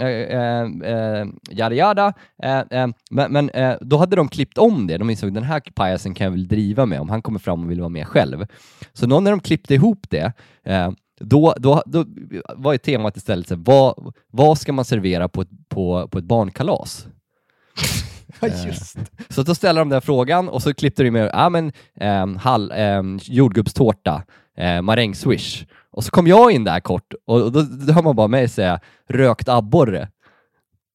eh, 0.01 0.07
eh, 0.07 1.20
eh, 1.20 1.27
Jada 1.51 1.75
jada, 1.75 2.12
eh, 2.42 2.59
eh, 2.59 2.88
men, 3.11 3.33
men 3.33 3.51
eh, 3.51 3.77
då 3.81 3.96
hade 3.96 4.16
de 4.16 4.29
klippt 4.29 4.59
om 4.59 4.87
det. 4.87 4.99
De 4.99 5.11
insåg 5.11 5.35
den 5.35 5.42
här 5.42 5.62
pajasen 5.75 6.14
kan 6.14 6.25
jag 6.25 6.31
väl 6.31 6.49
driva 6.49 6.87
med 6.87 7.01
om 7.01 7.09
han 7.09 7.23
kommer 7.23 7.38
fram 7.38 7.64
och 7.64 7.70
vill 7.70 7.81
vara 7.81 7.88
med 7.88 8.07
själv. 8.07 8.46
Så 8.92 9.07
då 9.07 9.20
när 9.20 9.31
de 9.31 9.40
klippte 9.40 9.75
ihop 9.75 10.07
det, 10.11 10.33
eh, 10.64 10.90
då, 11.20 11.55
då, 11.59 11.83
då 11.87 12.05
var 12.57 12.73
ju 12.73 12.79
temat 12.79 13.16
istället 13.16 13.49
så 13.49 13.57
vad, 13.57 14.14
vad 14.33 14.59
ska 14.59 14.73
man 14.73 14.85
servera 14.85 15.29
på 15.29 15.40
ett, 15.40 15.49
på, 15.68 16.09
på 16.09 16.18
ett 16.18 16.25
barnkalas? 16.25 17.07
Just. 18.66 18.96
Så 19.29 19.42
då 19.42 19.55
ställer 19.55 19.81
de 19.81 19.88
den 19.88 20.03
frågan 20.03 20.49
och 20.49 20.62
så 20.62 20.75
klippte 20.75 21.03
de 21.03 21.11
med, 21.11 21.31
ja 21.33 21.49
men, 21.49 21.73
eh, 22.01 22.27
hall, 22.37 22.73
eh, 22.77 23.03
jordgubbstårta, 23.23 24.23
eh, 24.57 24.83
marängswish. 24.83 25.64
Och 25.92 26.05
så 26.05 26.11
kom 26.11 26.26
jag 26.26 26.53
in 26.53 26.64
där 26.64 26.81
kort 26.81 27.14
och, 27.26 27.53
då, 27.53 27.62
då 27.62 27.92
hör 27.92 28.03
man 28.03 28.16
bara 28.16 28.29
mig 28.29 28.48
säga 28.48 28.81
rökt 29.09 29.48
abborre. 29.48 30.09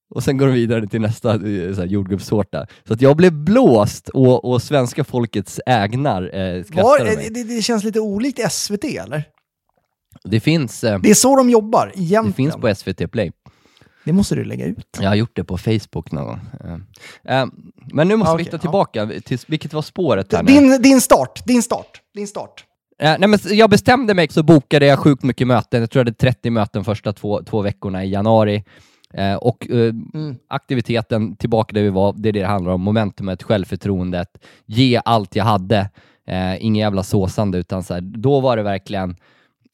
Och 0.09 0.23
sen 0.23 0.37
går 0.37 0.45
de 0.47 0.53
vidare 0.53 0.87
till 0.87 1.01
nästa 1.01 1.33
eh, 1.33 1.73
så 1.75 1.83
jordgubbstårta. 1.85 2.67
Så 2.87 2.93
att 2.93 3.01
jag 3.01 3.17
blev 3.17 3.31
blåst 3.33 4.09
och, 4.09 4.45
och 4.51 4.61
svenska 4.61 5.03
folkets 5.03 5.59
ägnar 5.65 6.35
eh, 6.35 6.63
Var, 6.73 6.83
åt 7.01 7.03
mig. 7.15 7.29
det, 7.31 7.43
det 7.43 7.61
känns 7.61 7.83
lite 7.83 7.99
olikt 7.99 8.51
SVT, 8.51 8.83
eller? 8.83 9.23
Det 10.23 10.39
finns, 10.39 10.83
eh, 10.83 10.99
Det 10.99 11.09
är 11.09 11.13
så 11.13 11.35
de 11.35 11.49
jobbar, 11.49 11.91
det 11.95 12.01
egentligen. 12.01 12.33
finns 12.33 12.55
på 12.55 12.75
SVT 12.75 13.11
Play. 13.11 13.31
Det 14.03 14.13
måste 14.13 14.35
du 14.35 14.43
lägga 14.45 14.65
ut. 14.65 14.97
Jag 15.01 15.07
har 15.09 15.15
gjort 15.15 15.35
det 15.35 15.43
på 15.43 15.57
Facebook 15.57 16.11
någon 16.11 16.25
gång. 16.25 16.39
Eh, 17.25 17.39
eh, 17.41 17.47
men 17.93 18.07
nu 18.07 18.15
måste 18.15 18.31
Ja, 18.31 18.35
vi 18.35 18.43
okej, 18.43 18.45
hitta 18.45 18.57
ja. 18.57 18.61
tillbaka, 18.61 19.09
till, 19.25 19.39
vilket 19.47 19.73
var 19.73 19.81
spåret 19.81 20.33
här 20.33 20.43
nu? 20.43 20.51
Din, 20.51 20.81
din 20.81 21.01
start, 21.01 21.45
din 21.45 21.63
start, 21.63 22.01
din 22.13 22.27
start. 22.27 22.63
Eh, 23.01 23.15
nej, 23.19 23.29
men 23.29 23.39
jag 23.43 23.69
bestämde 23.69 24.13
mig 24.13 24.27
så 24.29 24.43
bokade 24.43 24.85
jag 24.85 24.99
sjukt 24.99 25.23
mycket 25.23 25.47
möten. 25.47 25.79
Jag 25.81 25.91
tror 25.91 25.99
jag 25.99 26.05
hade 26.05 26.13
30 26.17 26.49
möten 26.49 26.83
första 26.83 27.13
två, 27.13 27.41
två 27.43 27.61
veckorna 27.61 28.03
i 28.05 28.09
januari. 28.09 28.63
Eh, 29.13 29.35
och 29.35 29.67
eh, 29.69 29.75
Mm. 30.13 30.35
aktiviteten, 30.49 31.35
tillbaka 31.35 31.73
där 31.73 31.81
vi 31.83 31.89
var, 31.89 32.13
det 32.17 32.29
är 32.29 32.33
det 32.33 32.39
det 32.39 32.45
handlar 32.45 32.71
om. 32.73 32.81
Momentumet, 32.81 33.43
självförtroendet, 33.43 34.29
ge 34.65 35.01
allt 35.05 35.35
jag 35.35 35.43
hade. 35.45 35.89
Eh, 36.27 36.65
ingen 36.65 36.75
jävla 36.81 37.03
såsande, 37.03 37.57
utan 37.57 37.83
så 37.83 37.93
här, 37.93 38.01
då 38.01 38.39
var 38.39 38.57
det 38.57 38.63
verkligen, 38.63 39.15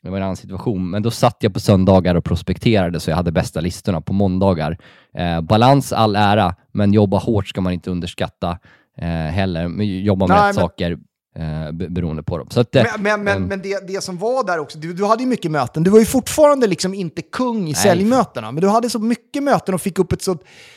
det 0.04 0.10
var 0.10 0.18
en 0.18 0.24
annan 0.24 0.36
situation, 0.36 0.90
men 0.90 1.04
då 1.04 1.12
satt 1.12 1.38
jag 1.40 1.54
på 1.54 1.60
söndagar 1.60 2.16
och 2.16 2.24
prospekterade 2.24 3.00
så 3.00 3.10
jag 3.12 3.16
hade 3.18 3.32
bästa 3.32 3.62
listorna 3.62 4.02
på 4.02 4.14
måndagar. 4.14 4.78
Eh, 5.18 5.42
balans 5.42 5.94
all 5.94 6.16
ära, 6.16 6.56
men 6.72 6.94
jobba 6.94 7.18
hårt 7.18 7.48
ska 7.48 7.62
man 7.62 7.74
inte 7.74 7.92
underskatta 7.92 8.60
eh, 8.98 9.08
heller. 9.08 9.82
Jobba 9.84 10.28
med 10.28 10.38
Nej, 10.38 10.48
rätt 10.50 10.56
men- 10.56 10.62
saker 10.64 10.98
eh, 11.36 11.72
be- 11.72 11.90
beroende 11.90 12.24
på 12.24 12.38
dem. 12.38 12.48
Så 12.50 12.60
att, 12.60 12.76
eh, 12.76 12.84
Men, 12.84 13.02
men, 13.04 13.24
men, 13.24 13.38
ehm, 13.38 13.44
men 13.48 13.62
det, 13.62 13.88
det 13.88 14.02
som 14.04 14.18
var 14.18 14.44
där 14.44 14.60
också, 14.60 14.78
du, 14.80 14.94
du 14.94 15.06
hade 15.06 15.24
ju 15.24 15.30
mycket 15.30 15.52
möten. 15.52 15.84
Du 15.84 15.90
var 15.90 16.00
ju 16.00 16.06
fortfarande 16.06 16.68
liksom 16.68 16.94
inte 16.94 17.22
kung 17.22 17.68
i 17.70 17.74
säljmötena, 17.76 18.52
men 18.52 18.62
du 18.62 18.68
hade 18.70 18.90
så 18.90 19.00
mycket 19.00 19.44
möten 19.44 19.74
och 19.74 19.82
fick 19.82 20.00
upp 20.00 20.12
ett 20.12 20.22
så 20.22 20.32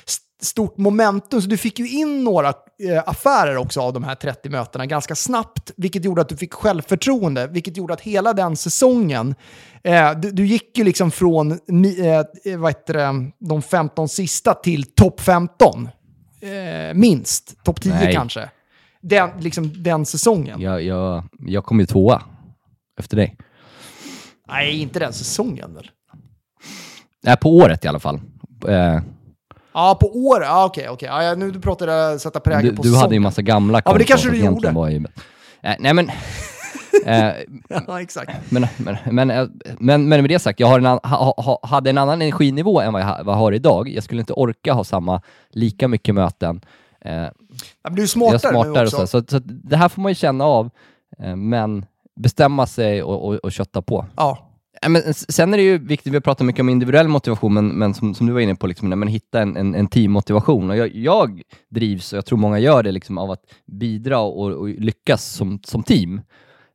st- 0.07 0.25
stort 0.43 0.79
momentum, 0.79 1.43
så 1.43 1.49
du 1.49 1.57
fick 1.57 1.79
ju 1.79 1.89
in 1.89 2.25
några 2.25 2.49
eh, 2.49 3.03
affärer 3.07 3.57
också 3.57 3.81
av 3.81 3.93
de 3.93 4.05
här 4.05 4.15
30 4.15 4.49
mötena 4.49 4.87
ganska 4.87 5.15
snabbt, 5.15 5.71
vilket 5.77 6.05
gjorde 6.05 6.21
att 6.23 6.29
du 6.29 6.37
fick 6.37 6.53
självförtroende, 6.55 7.47
vilket 7.47 7.77
gjorde 7.77 7.95
att 7.95 8.01
hela 8.01 8.33
den 8.33 8.57
säsongen, 8.57 9.35
eh, 9.85 10.13
du, 10.13 10.31
du 10.31 10.47
gick 10.47 10.79
ju 10.79 10.85
liksom 10.85 11.11
från 11.11 11.59
ni- 11.69 12.25
eh, 12.45 12.59
vad 12.59 12.71
heter 12.71 12.95
det, 12.95 13.31
de 13.49 13.63
15 13.63 14.09
sista 14.09 14.55
till 14.55 14.85
topp 14.95 15.21
15. 15.21 15.89
Eh, 16.41 16.95
minst, 16.95 17.65
topp 17.65 17.81
10 17.81 17.95
Nej. 17.95 18.15
kanske. 18.15 18.51
Den, 19.09 19.31
liksom, 19.41 19.83
den 19.83 20.07
säsongen. 20.07 20.61
Jag, 20.61 20.83
jag, 20.83 21.25
jag 21.39 21.65
kom 21.65 21.81
ju 21.81 21.87
tvåa 21.87 22.23
efter 23.01 23.17
dig. 23.17 23.37
Nej, 24.49 24.81
inte 24.83 24.99
den 24.99 25.13
säsongen 25.13 25.75
väl? 25.75 25.91
Nej, 27.23 27.37
på 27.37 27.57
året 27.57 27.85
i 27.85 27.89
alla 27.89 27.99
fall. 27.99 28.21
Eh, 28.69 29.01
Ja, 29.77 29.99
på 30.01 30.07
år. 30.27 30.43
Ja, 30.43 30.65
okej, 30.65 30.89
okej. 30.89 31.09
Ja, 31.09 31.35
nu 31.35 31.51
du 31.51 31.61
pratar 31.61 31.89
jag 31.89 32.21
sätta 32.21 32.41
prägel 32.41 32.71
du 32.71 32.77
på 32.77 32.83
du 32.83 32.97
hade 32.97 33.15
ju 33.15 33.21
massa 33.21 33.43
gamla 33.43 33.83
Ja, 33.85 33.91
men 33.91 33.99
det 33.99 34.05
kanske 34.05 34.31
du 34.31 34.37
gjorde. 34.45 34.71
Var 34.71 34.89
ju, 34.89 34.97
eh, 35.63 35.75
nej, 35.79 35.95
men, 35.95 36.09
eh, 37.07 37.33
Ja, 37.87 38.01
exakt. 38.01 38.31
men, 38.51 38.67
men, 38.77 38.97
men, 39.11 39.31
eh, 39.31 39.47
men, 39.79 40.09
men 40.09 40.21
med 40.23 40.31
det 40.31 40.39
sagt, 40.39 40.61
jag 40.61 40.67
har 40.67 40.79
en, 40.79 40.87
an- 40.87 41.01
ha, 41.03 41.35
ha, 41.37 41.59
hade 41.63 41.91
en 41.91 41.99
annan 41.99 42.23
energinivå 42.23 42.81
än 42.81 42.93
vad 42.93 43.03
jag, 43.03 43.25
vad 43.25 43.35
jag 43.35 43.39
har 43.41 43.53
idag. 43.53 43.89
Jag 43.89 44.05
skulle 44.05 44.21
inte 44.21 44.33
orka 44.33 44.73
ha 44.73 44.85
samma, 44.85 45.21
lika 45.51 45.89
mycket 45.89 46.15
möten. 46.15 46.61
Eh, 47.05 47.13
men 47.13 47.31
du 47.85 47.91
är 47.91 47.97
jag 47.97 47.99
är 48.03 48.07
smartare, 48.07 48.39
smartare 48.39 48.73
nu 48.73 48.85
också. 48.85 49.07
så, 49.07 49.23
så, 49.29 49.39
det 49.45 49.77
här 49.77 49.89
får 49.89 50.03
man 50.03 50.11
ju 50.11 50.17
känna 50.17 50.45
av, 50.45 50.71
eh, 51.19 51.37
men 51.37 51.87
bestämma 52.17 52.67
sig 52.67 53.03
och, 53.03 53.29
och, 53.29 53.35
och 53.35 53.53
kötta 53.53 53.83
på. 53.83 54.07
Ja. 54.17 54.51
Ja, 54.83 54.89
men 54.89 55.15
sen 55.15 55.55
är 55.55 55.59
det 55.59 55.65
ju 55.65 55.79
viktigt, 55.79 56.13
vi 56.13 56.17
har 56.17 56.21
pratat 56.21 56.47
mycket 56.47 56.61
om 56.61 56.69
individuell 56.69 57.09
motivation, 57.09 57.55
men, 57.55 57.69
men 57.69 57.95
som, 57.95 58.15
som 58.15 58.27
du 58.27 58.33
var 58.33 58.41
inne 58.41 58.55
på, 58.55 58.67
liksom, 58.67 58.89
men 58.89 59.09
hitta 59.09 59.41
en, 59.41 59.57
en, 59.57 59.75
en 59.75 59.87
teammotivation. 59.87 60.71
Och 60.71 60.77
jag, 60.77 60.95
jag 60.95 61.43
drivs, 61.71 62.13
och 62.13 62.17
jag 62.17 62.27
tror 62.27 62.39
många 62.39 62.59
gör 62.59 62.83
det, 62.83 62.93
liksom, 62.93 63.19
av 63.19 63.31
att 63.31 63.43
bidra 63.67 64.21
och, 64.21 64.53
och 64.53 64.69
lyckas 64.69 65.25
som, 65.25 65.61
som 65.65 65.83
team. 65.83 66.21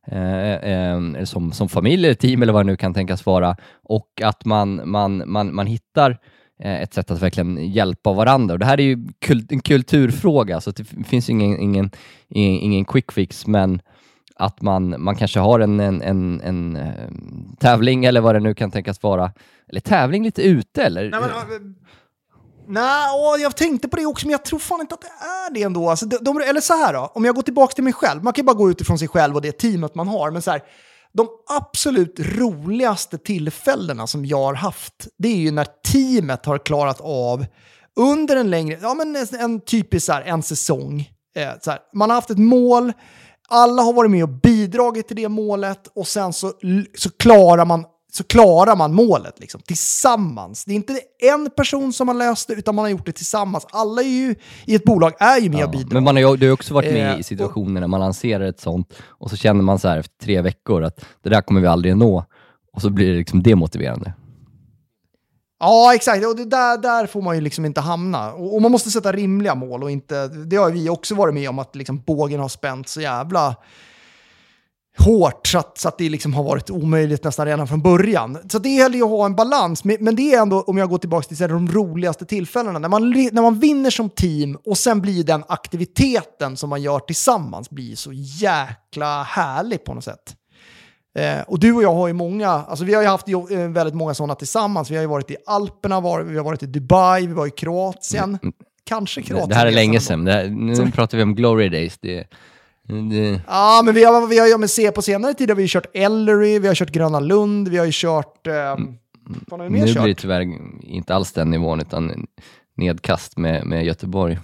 Eh, 0.06 0.54
eh, 0.54 1.24
som, 1.24 1.52
som 1.52 1.68
familj 1.68 2.06
eller 2.06 2.14
team 2.14 2.42
eller 2.42 2.52
vad 2.52 2.66
det 2.66 2.70
nu 2.70 2.76
kan 2.76 2.94
tänkas 2.94 3.26
vara. 3.26 3.56
Och 3.82 4.22
att 4.24 4.44
man, 4.44 4.90
man, 4.90 5.22
man, 5.26 5.54
man 5.54 5.66
hittar 5.66 6.10
eh, 6.10 6.16
Eh, 6.62 6.82
ett 6.82 6.94
sätt 6.94 7.10
att 7.10 7.22
verkligen 7.22 7.72
hjälpa 7.72 8.12
varandra. 8.12 8.52
Och 8.52 8.58
det 8.58 8.66
här 8.66 8.80
är 8.80 8.84
ju 8.84 9.08
kul, 9.18 9.46
en 9.48 9.60
kulturfråga, 9.60 10.60
så 10.60 10.70
det 10.70 10.84
finns 10.84 11.28
ju 11.28 11.32
ingen, 11.32 11.60
ingen, 11.60 11.90
ingen, 12.28 12.84
quick 12.84 13.12
fix, 13.12 13.46
men 13.46 13.82
att 14.36 14.62
man, 14.62 15.02
man 15.02 15.16
kanske 15.16 15.40
har 15.40 15.60
en, 15.60 15.80
en, 15.80 16.02
en, 16.02 16.40
en 16.40 16.76
eh, 16.76 16.92
tävling 17.58 18.04
eller 18.04 18.20
vad 18.20 18.34
det 18.34 18.40
nu 18.40 18.54
kan 18.54 18.70
tänkas 18.70 19.02
vara. 19.02 19.32
Eller 19.68 19.80
tävling 19.80 20.24
lite 20.24 20.42
ute 20.42 20.82
eller? 20.82 21.10
Nej, 21.10 21.20
men, 21.20 21.30
eh, 21.30 21.36
nej, 22.68 23.10
åh, 23.14 23.40
jag 23.40 23.56
tänkte 23.56 23.88
på 23.88 23.96
det 23.96 24.06
också, 24.06 24.26
men 24.26 24.32
jag 24.32 24.44
tror 24.44 24.58
fan 24.58 24.80
inte 24.80 24.94
att 24.94 25.00
det 25.00 25.06
är 25.06 25.54
det 25.54 25.62
ändå. 25.62 25.90
Alltså, 25.90 26.06
de, 26.06 26.16
de, 26.24 26.40
eller 26.48 26.60
så 26.60 26.74
här 26.74 26.92
då, 26.92 27.10
om 27.14 27.24
jag 27.24 27.34
går 27.34 27.42
tillbaka 27.42 27.74
till 27.74 27.84
mig 27.84 27.92
själv. 27.92 28.24
Man 28.24 28.32
kan 28.32 28.42
ju 28.42 28.46
bara 28.46 28.56
gå 28.56 28.70
utifrån 28.70 28.98
sig 28.98 29.08
själv 29.08 29.36
och 29.36 29.42
det 29.42 29.52
teamet 29.52 29.94
man 29.94 30.08
har. 30.08 30.30
Men 30.30 30.42
så 30.42 30.50
här, 30.50 30.62
de 31.12 31.28
absolut 31.48 32.20
roligaste 32.20 33.18
tillfällena 33.18 34.06
som 34.06 34.26
jag 34.26 34.42
har 34.42 34.54
haft, 34.54 35.08
det 35.18 35.28
är 35.28 35.36
ju 35.36 35.50
när 35.50 35.66
teamet 35.92 36.46
har 36.46 36.58
klarat 36.58 37.00
av 37.00 37.46
under 37.96 38.36
en 38.36 38.50
längre, 38.50 38.78
ja 38.82 38.94
men 38.94 39.16
en, 39.16 39.26
en 39.40 39.60
typisk 39.60 40.06
så 40.06 40.12
här, 40.12 40.22
en 40.22 40.42
säsong. 40.42 41.10
Eh, 41.36 41.50
så 41.60 41.70
här, 41.70 41.80
man 41.94 42.10
har 42.10 42.14
haft 42.14 42.30
ett 42.30 42.38
mål, 42.38 42.92
alla 43.48 43.82
har 43.82 43.92
varit 43.92 44.10
med 44.10 44.22
och 44.22 44.40
bidragit 44.42 45.08
till 45.08 45.16
det 45.16 45.28
målet 45.28 45.88
och 45.94 46.06
sen 46.06 46.32
så, 46.32 46.52
så 46.98 47.10
klarar 47.10 47.64
man 47.64 47.84
så 48.10 48.24
klarar 48.24 48.76
man 48.76 48.94
målet 48.94 49.40
liksom, 49.40 49.60
tillsammans. 49.60 50.64
Det 50.64 50.72
är 50.72 50.76
inte 50.76 51.00
en 51.18 51.50
person 51.56 51.92
som 51.92 52.08
har 52.08 52.14
löst 52.14 52.48
det, 52.48 52.54
utan 52.54 52.74
man 52.74 52.82
har 52.84 52.90
gjort 52.90 53.06
det 53.06 53.12
tillsammans. 53.12 53.66
Alla 53.70 54.02
är 54.02 54.06
ju, 54.06 54.34
i 54.66 54.74
ett 54.74 54.84
bolag 54.84 55.12
är 55.18 55.40
ju 55.40 55.50
med 55.50 55.56
och 55.56 55.62
Ja, 55.62 55.78
bidrar. 55.78 55.94
men 55.94 56.04
man 56.04 56.16
har 56.16 56.20
ju 56.20 56.36
du 56.36 56.46
har 56.46 56.52
också 56.52 56.74
varit 56.74 56.92
med 56.92 57.14
Eh, 57.14 57.20
i 57.20 57.22
situationer 57.22 57.80
när 57.80 57.88
man 57.88 58.00
lanserar 58.00 58.44
ett 58.44 58.60
sånt 58.60 58.92
och 59.02 59.30
så 59.30 59.36
känner 59.36 59.62
man 59.62 59.78
så 59.78 59.88
här 59.88 59.98
efter 59.98 60.18
tre 60.24 60.40
veckor 60.40 60.82
att 60.84 61.04
det 61.22 61.30
där 61.30 61.40
kommer 61.40 61.60
vi 61.60 61.66
aldrig 61.66 61.96
nå 61.96 62.24
och 62.72 62.82
så 62.82 62.90
blir 62.90 63.12
det 63.12 63.18
liksom 63.18 63.42
demotiverande. 63.42 64.12
Ja, 65.60 65.94
exakt. 65.94 66.26
Och 66.26 66.36
det 66.36 66.44
där, 66.44 66.78
där 66.78 67.06
får 67.06 67.22
man 67.22 67.34
ju 67.34 67.40
liksom 67.40 67.64
inte 67.64 67.80
hamna. 67.80 68.32
Och, 68.32 68.54
och 68.54 68.62
man 68.62 68.72
måste 68.72 68.90
sätta 68.90 69.12
rimliga 69.12 69.54
mål 69.54 69.82
och 69.82 69.90
inte... 69.90 70.28
Det 70.28 70.56
har 70.56 70.70
vi 70.70 70.88
också 70.88 71.14
varit 71.14 71.34
med 71.34 71.48
om, 71.48 71.58
att 71.58 71.76
liksom 71.76 72.02
bågen 72.06 72.40
har 72.40 72.48
spänt 72.48 72.88
så 72.88 73.00
jävla 73.00 73.56
hårt 75.00 75.46
så 75.46 75.58
att, 75.58 75.78
så 75.78 75.88
att 75.88 75.98
det 75.98 76.08
liksom 76.08 76.34
har 76.34 76.44
varit 76.44 76.70
omöjligt 76.70 77.24
nästan 77.24 77.46
redan 77.46 77.68
från 77.68 77.82
början. 77.82 78.38
Så 78.52 78.58
det 78.58 78.68
gäller 78.68 78.96
ju 78.96 79.02
att 79.02 79.10
ha 79.10 79.26
en 79.26 79.34
balans. 79.34 79.84
Men, 79.84 80.16
det 80.16 80.34
är 80.34 80.42
ändå, 80.42 80.62
om 80.62 80.78
jag 80.78 80.88
går 80.88 80.98
tillbaka 80.98 81.28
till 81.28 81.36
så 81.36 81.46
de 81.46 81.72
roligaste 81.72 82.24
tillfällena, 82.24 82.78
när 82.78 82.88
man, 82.88 83.10
när 83.10 83.42
man 83.42 83.58
vinner 83.58 83.90
som 83.90 84.10
team 84.10 84.58
och 84.64 84.78
sen 84.78 85.00
blir 85.00 85.24
den 85.24 85.44
aktiviteten 85.48 86.56
som 86.56 86.70
man 86.70 86.82
gör 86.82 86.98
tillsammans 86.98 87.70
blir 87.70 87.96
så 87.96 88.10
jäkla 88.12 89.22
härlig 89.22 89.84
på 89.84 89.94
något 89.94 90.04
sätt. 90.04 90.36
Eh, 91.18 91.40
och 91.46 91.58
du 91.58 91.72
och 91.72 91.82
jag 91.82 91.94
har 91.94 92.06
ju 92.08 92.12
många, 92.12 92.48
alltså 92.48 92.84
vi 92.84 92.94
har 92.94 93.02
ju 93.02 93.08
haft 93.08 93.28
eh, 93.28 93.58
väldigt 93.58 93.94
många 93.94 94.14
sådana 94.14 94.34
tillsammans. 94.34 94.90
Vi 94.90 94.94
har 94.94 95.02
ju 95.02 95.08
varit 95.08 95.30
i 95.30 95.36
Alperna, 95.46 96.00
var, 96.00 96.20
vi 96.20 96.36
har 96.36 96.44
varit 96.44 96.62
i 96.62 96.66
Dubai, 96.66 97.26
vi 97.26 97.32
var 97.32 97.46
i 97.46 97.50
Kroatien. 97.50 98.38
Kanske 98.84 99.22
Kroatien. 99.22 99.38
Mm, 99.38 99.48
Det 99.48 99.54
här 99.54 99.66
är 99.66 99.70
länge 99.70 100.00
sedan. 100.00 100.26
Här, 100.26 100.48
nu 100.48 100.90
pratar 100.90 101.16
vi 101.16 101.22
om 101.22 101.34
glory 101.34 101.68
days. 101.68 101.98
Det, 102.00 102.26
det, 103.10 103.40
Ja, 103.46 103.82
men 103.84 103.94
vi 103.94 104.04
har, 104.04 104.26
vi 104.26 104.38
har 104.38 104.46
ja, 104.46 104.58
men 104.58 104.68
se 104.68 104.90
på 104.92 105.02
senare 105.02 105.34
tid 105.34 105.48
har 105.48 105.56
vi 105.56 105.62
ju 105.62 105.68
kört 105.68 105.86
Ellery, 105.94 106.58
vi 106.58 106.68
har 106.68 106.74
kört 106.74 106.90
Gröna 106.90 107.20
Lund, 107.20 107.68
vi 107.68 107.78
har 107.78 107.84
ju 107.86 107.92
kört... 107.94 108.46
Eh, 108.46 108.54
har 108.54 109.58
vi 109.64 109.70
mer 109.70 109.80
nu 109.86 109.86
kört? 109.94 110.02
blir 110.02 110.14
det 110.14 110.20
tyvärr 110.20 110.46
inte 110.82 111.14
alls 111.14 111.32
den 111.32 111.50
nivån 111.50 111.80
utan 111.80 112.26
nedkast 112.76 113.38
med, 113.38 113.66
med 113.66 113.84
Göteborg. 113.84 114.38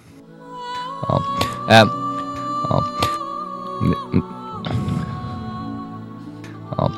Ja. 1.08 1.22
Eh, 1.70 1.88
ja. 2.68 2.84
Mm, 4.12 4.22
Ja. 6.76 6.92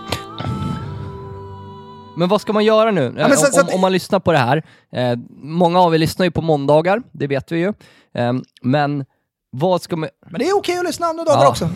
Men 2.16 2.28
vad 2.28 2.40
ska 2.40 2.52
man 2.52 2.64
göra 2.64 2.90
nu? 2.90 3.11
men 3.11 3.37
så- 3.37 3.46
om, 3.61 3.66
att- 3.66 3.74
om, 3.74 3.80
man 3.80 3.92
lyssnar 3.92 4.20
på 4.20 4.32
det 4.32 4.38
här. 4.38 4.62
Eh, 4.92 5.18
många 5.42 5.80
av 5.80 5.94
er 5.94 5.98
lyssnar 5.98 6.24
ju 6.26 6.30
på 6.30 6.42
måndagar, 6.42 7.02
det 7.12 7.26
vet 7.26 7.52
vi 7.52 7.58
ju. 7.58 7.72
Eh, 8.14 8.32
men 8.62 9.04
vad 9.50 9.82
ska 9.82 9.96
man... 9.96 10.08
Men 10.30 10.38
det 10.38 10.48
är 10.48 10.56
okej 10.56 10.78
att 10.78 10.84
lyssna 10.84 11.06
andra 11.06 11.24
dagar 11.24 11.42
Ja. 11.42 11.48
också. 11.50 11.70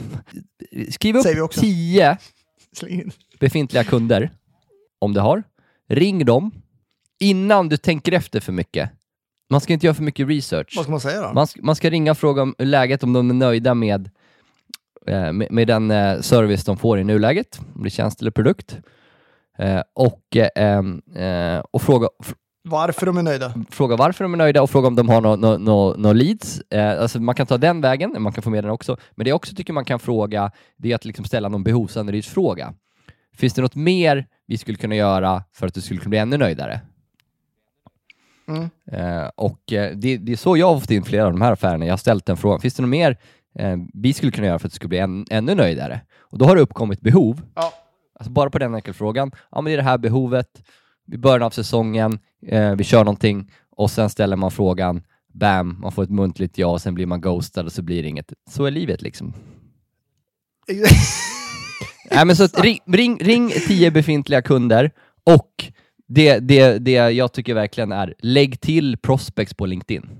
Skriv 0.90 1.16
upp 1.16 1.22
Säger 1.22 1.36
vi 1.36 1.40
också. 1.42 1.60
tio 1.60 2.18
Släng 2.76 2.92
in. 3.00 3.12
befintliga 3.40 3.84
kunder, 3.84 4.30
om 4.98 5.14
du 5.14 5.20
har. 5.20 5.42
ring 5.88 6.24
dem 6.24 6.50
innan 7.20 7.68
du 7.68 7.76
tänker 7.76 8.12
efter 8.12 8.40
för 8.40 8.52
mycket. 8.52 8.90
Man 9.50 9.60
ska 9.60 9.72
inte 9.72 9.86
göra 9.86 9.94
för 9.94 10.02
mycket 10.02 10.28
research. 10.28 10.72
Vad 10.76 10.84
ska 10.84 10.90
man 10.90 11.00
säga 11.00 11.22
då? 11.22 11.32
Man, 11.32 11.44
sk- 11.46 11.58
man 11.62 11.76
ska 11.76 11.90
ringa 11.90 12.10
och 12.10 12.18
fråga 12.18 12.42
om 12.42 12.54
läget, 12.58 13.02
om 13.02 13.12
de 13.12 13.30
är 13.30 13.34
nöjda 13.34 13.74
med, 13.74 14.10
eh, 15.06 15.32
med, 15.32 15.46
med 15.52 15.66
den 15.66 15.90
eh, 15.90 16.20
service 16.20 16.64
de 16.64 16.76
får 16.78 16.98
i 16.98 17.04
nuläget, 17.04 17.60
om 17.74 17.82
det 17.82 17.88
är 17.88 17.90
tjänst 17.90 18.20
eller 18.20 18.30
produkt. 18.30 18.78
Eh, 19.58 19.82
och, 19.94 20.36
eh, 20.36 20.48
ehm, 20.56 21.02
eh, 21.16 21.58
och 21.70 21.82
fråga, 21.82 22.08
fr- 22.24 22.34
Varför 22.64 23.06
de 23.06 23.18
är 23.18 23.22
nöjda? 23.22 23.54
fråga 23.70 23.96
varför 23.96 24.24
de 24.24 24.32
är 24.32 24.38
nöjda 24.38 24.62
och 24.62 24.70
fråga 24.70 24.88
om 24.88 24.96
de 24.96 25.08
har 25.08 25.20
några 25.20 25.36
no, 25.36 25.58
no, 25.58 25.94
no 25.98 26.12
leads. 26.12 26.60
Eh, 26.60 27.00
alltså 27.02 27.20
man 27.20 27.34
kan 27.34 27.46
ta 27.46 27.58
den 27.58 27.80
vägen, 27.80 28.22
man 28.22 28.32
kan 28.32 28.42
få 28.42 28.50
med 28.50 28.64
den 28.64 28.70
också. 28.70 28.96
Men 29.14 29.24
det 29.24 29.28
jag 29.28 29.36
också 29.36 29.54
tycker 29.54 29.72
man 29.72 29.84
kan 29.84 29.98
fråga, 29.98 30.50
det 30.76 30.92
är 30.92 30.94
att 30.94 31.04
liksom 31.04 31.24
ställa 31.24 31.48
någon 31.48 31.64
behovsanalysfråga. 31.64 32.74
Finns 33.36 33.54
det 33.54 33.62
något 33.62 33.74
mer 33.74 34.26
vi 34.46 34.58
skulle 34.58 34.78
kunna 34.78 34.94
göra 34.94 35.44
för 35.52 35.66
att 35.66 35.74
du 35.74 35.80
skulle 35.80 36.00
kunna 36.00 36.10
bli 36.10 36.18
ännu 36.18 36.38
nöjdare? 36.38 36.80
Mm. 38.48 38.70
Eh, 38.92 39.30
och 39.36 39.72
eh, 39.72 39.96
det, 39.96 40.16
det 40.16 40.32
är 40.32 40.36
så 40.36 40.56
jag 40.56 40.74
har 40.74 40.80
fått 40.80 40.90
in 40.90 41.04
flera 41.04 41.26
av 41.26 41.32
de 41.32 41.40
här 41.40 41.52
affärerna. 41.52 41.86
Jag 41.86 41.92
har 41.92 41.96
ställt 41.96 42.26
den 42.26 42.36
frågan. 42.36 42.60
Finns 42.60 42.74
det 42.74 42.82
något 42.82 42.90
mer 42.90 43.18
eh, 43.58 43.76
vi 43.94 44.12
skulle 44.12 44.32
kunna 44.32 44.46
göra 44.46 44.58
för 44.58 44.66
att 44.66 44.72
du 44.72 44.76
skulle 44.76 44.88
bli 44.88 44.98
än, 44.98 45.26
ännu 45.30 45.54
nöjdare? 45.54 46.00
Och 46.18 46.38
då 46.38 46.44
har 46.44 46.56
det 46.56 46.62
uppkommit 46.62 47.00
behov. 47.00 47.42
Ja. 47.54 47.72
Alltså 48.14 48.30
bara 48.30 48.50
på 48.50 48.58
den 48.58 48.74
enkla 48.74 48.92
frågan. 48.92 49.32
Ja, 49.50 49.60
men 49.60 49.64
det 49.64 49.72
är 49.72 49.76
det 49.76 49.82
här 49.82 49.98
behovet. 49.98 50.62
I 51.12 51.16
början 51.16 51.42
av 51.42 51.50
säsongen, 51.50 52.18
eh, 52.46 52.74
vi 52.74 52.84
kör 52.84 53.04
någonting 53.04 53.50
och 53.76 53.90
sen 53.90 54.10
ställer 54.10 54.36
man 54.36 54.50
frågan. 54.50 55.02
Bam, 55.34 55.80
man 55.80 55.92
får 55.92 56.02
ett 56.02 56.10
muntligt 56.10 56.58
ja 56.58 56.66
och 56.66 56.80
sen 56.80 56.94
blir 56.94 57.06
man 57.06 57.20
ghostad 57.20 57.66
och 57.66 57.72
så 57.72 57.82
blir 57.82 58.02
det 58.02 58.08
inget. 58.08 58.32
Så 58.50 58.64
är 58.64 58.70
livet 58.70 59.02
liksom. 59.02 59.34
Nej, 62.10 62.26
men 62.26 62.36
så 62.36 62.44
att 62.44 62.60
ring, 62.60 62.78
ring, 62.86 63.18
ring 63.18 63.50
tio 63.68 63.90
befintliga 63.90 64.42
kunder 64.42 64.90
och 65.24 65.72
det, 66.08 66.38
det, 66.38 66.78
det 66.78 66.92
jag 66.92 67.32
tycker 67.32 67.54
verkligen 67.54 67.92
är, 67.92 68.14
lägg 68.18 68.60
till 68.60 68.96
prospects 68.96 69.54
på 69.54 69.66
LinkedIn. 69.66 70.10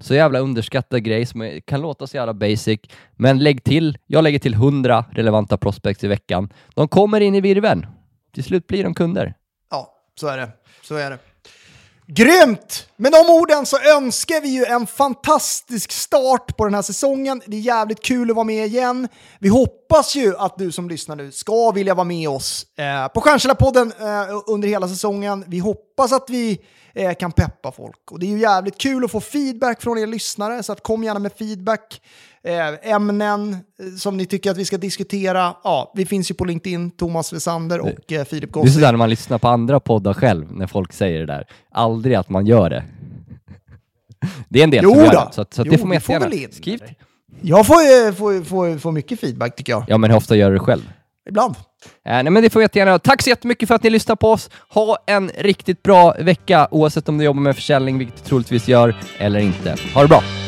Så 0.00 0.14
jävla 0.14 0.38
underskattad 0.38 1.02
grej 1.04 1.26
som 1.26 1.60
kan 1.64 1.80
låta 1.80 2.06
så 2.06 2.16
jävla 2.16 2.34
basic, 2.34 2.80
men 3.16 3.38
lägg 3.38 3.64
till, 3.64 3.98
jag 4.06 4.24
lägger 4.24 4.38
till 4.38 4.54
100 4.54 5.04
relevanta 5.10 5.56
prospects 5.56 6.04
i 6.04 6.08
veckan. 6.08 6.52
De 6.74 6.88
kommer 6.88 7.20
in 7.20 7.34
i 7.34 7.40
virveln. 7.40 7.86
Till 8.34 8.44
slut 8.44 8.66
blir 8.66 8.84
de 8.84 8.94
kunder. 8.94 9.34
Så 10.14 10.26
är 10.26 10.36
det. 10.36 10.48
Så 10.82 10.94
är 10.94 11.10
det. 11.10 11.18
Grymt! 12.12 12.86
Med 12.96 13.12
de 13.12 13.30
orden 13.30 13.66
så 13.66 13.78
önskar 13.96 14.40
vi 14.40 14.48
ju 14.48 14.64
en 14.64 14.86
fantastisk 14.86 15.92
start 15.92 16.56
på 16.56 16.64
den 16.64 16.74
här 16.74 16.82
säsongen. 16.82 17.42
Det 17.46 17.56
är 17.56 17.60
jävligt 17.60 18.02
kul 18.02 18.30
att 18.30 18.36
vara 18.36 18.44
med 18.44 18.66
igen. 18.66 19.08
Vi 19.38 19.48
hoppas 19.48 20.16
ju 20.16 20.36
att 20.36 20.58
du 20.58 20.72
som 20.72 20.88
lyssnar 20.88 21.16
nu 21.16 21.32
ska 21.32 21.70
vilja 21.70 21.94
vara 21.94 22.04
med 22.04 22.28
oss 22.28 22.66
eh, 22.78 23.08
på 23.08 23.20
Stjärnkällarpodden 23.20 23.92
eh, 24.00 24.42
under 24.46 24.68
hela 24.68 24.88
säsongen. 24.88 25.44
Vi 25.46 25.58
hoppas 25.58 26.12
att 26.12 26.30
vi 26.30 26.60
eh, 26.94 27.14
kan 27.14 27.32
peppa 27.32 27.72
folk. 27.72 28.10
Och 28.10 28.18
det 28.18 28.26
är 28.26 28.30
ju 28.30 28.38
jävligt 28.38 28.78
kul 28.78 29.04
att 29.04 29.10
få 29.10 29.20
feedback 29.20 29.82
från 29.82 29.98
er 29.98 30.06
lyssnare, 30.06 30.62
så 30.62 30.72
att 30.72 30.82
kom 30.82 31.04
gärna 31.04 31.20
med 31.20 31.32
feedback. 31.32 32.00
Eh, 32.44 32.90
ämnen 32.92 33.52
eh, 33.52 33.94
som 33.98 34.16
ni 34.16 34.26
tycker 34.26 34.50
att 34.50 34.56
vi 34.56 34.64
ska 34.64 34.78
diskutera. 34.78 35.54
Ja, 35.64 35.92
vi 35.96 36.06
finns 36.06 36.30
ju 36.30 36.34
på 36.34 36.44
LinkedIn, 36.44 36.90
Thomas 36.90 37.32
Wessander 37.32 37.80
och 37.80 38.12
eh, 38.12 38.24
Filip 38.24 38.28
Det 38.28 38.58
är 38.58 38.62
Gossi. 38.62 38.70
sådär 38.72 38.92
när 38.92 38.98
man 38.98 39.10
lyssnar 39.10 39.38
på 39.38 39.48
andra 39.48 39.80
poddar 39.80 40.14
själv, 40.14 40.52
när 40.52 40.66
folk 40.66 40.92
säger 40.92 41.18
det 41.20 41.26
där. 41.26 41.46
Aldrig 41.72 42.14
att 42.16 42.28
man 42.28 42.46
gör 42.46 42.70
det. 42.70 42.84
Det 44.48 44.58
är 44.60 44.64
en 44.64 44.70
del 44.70 44.84
Jo 44.84 44.90
som 44.94 45.04
gör 45.04 45.10
det, 45.10 45.28
så, 45.32 45.44
så 45.50 45.62
Jo, 45.66 45.72
det 45.72 45.78
får 45.78 45.86
man 45.86 45.94
jättegärna. 45.94 46.52
Skriv. 46.52 46.80
Jag 47.40 47.66
får, 47.66 47.74
eh, 47.74 48.12
får, 48.14 48.44
får, 48.44 48.78
får 48.78 48.92
mycket 48.92 49.20
feedback 49.20 49.56
tycker 49.56 49.72
jag. 49.72 49.84
Ja, 49.88 49.98
men 49.98 50.10
hur 50.10 50.16
ofta 50.16 50.36
gör 50.36 50.50
du 50.50 50.56
det 50.56 50.64
själv? 50.64 50.92
Ibland. 51.28 51.54
Eh, 51.84 52.12
nej, 52.12 52.30
men 52.30 52.42
det 52.42 52.50
får 52.50 52.60
vi 52.60 52.64
jättegärna. 52.64 52.98
Tack 52.98 53.22
så 53.22 53.30
jättemycket 53.30 53.68
för 53.68 53.74
att 53.74 53.82
ni 53.82 53.90
lyssnar 53.90 54.16
på 54.16 54.30
oss. 54.30 54.50
Ha 54.68 54.98
en 55.06 55.30
riktigt 55.38 55.82
bra 55.82 56.14
vecka, 56.18 56.68
oavsett 56.70 57.08
om 57.08 57.18
du 57.18 57.24
jobbar 57.24 57.40
med 57.40 57.56
försäljning, 57.56 57.98
vilket 57.98 58.16
du 58.16 58.28
troligtvis 58.28 58.68
gör, 58.68 58.94
eller 59.18 59.40
inte. 59.40 59.76
Ha 59.94 60.02
det 60.02 60.08
bra! 60.08 60.39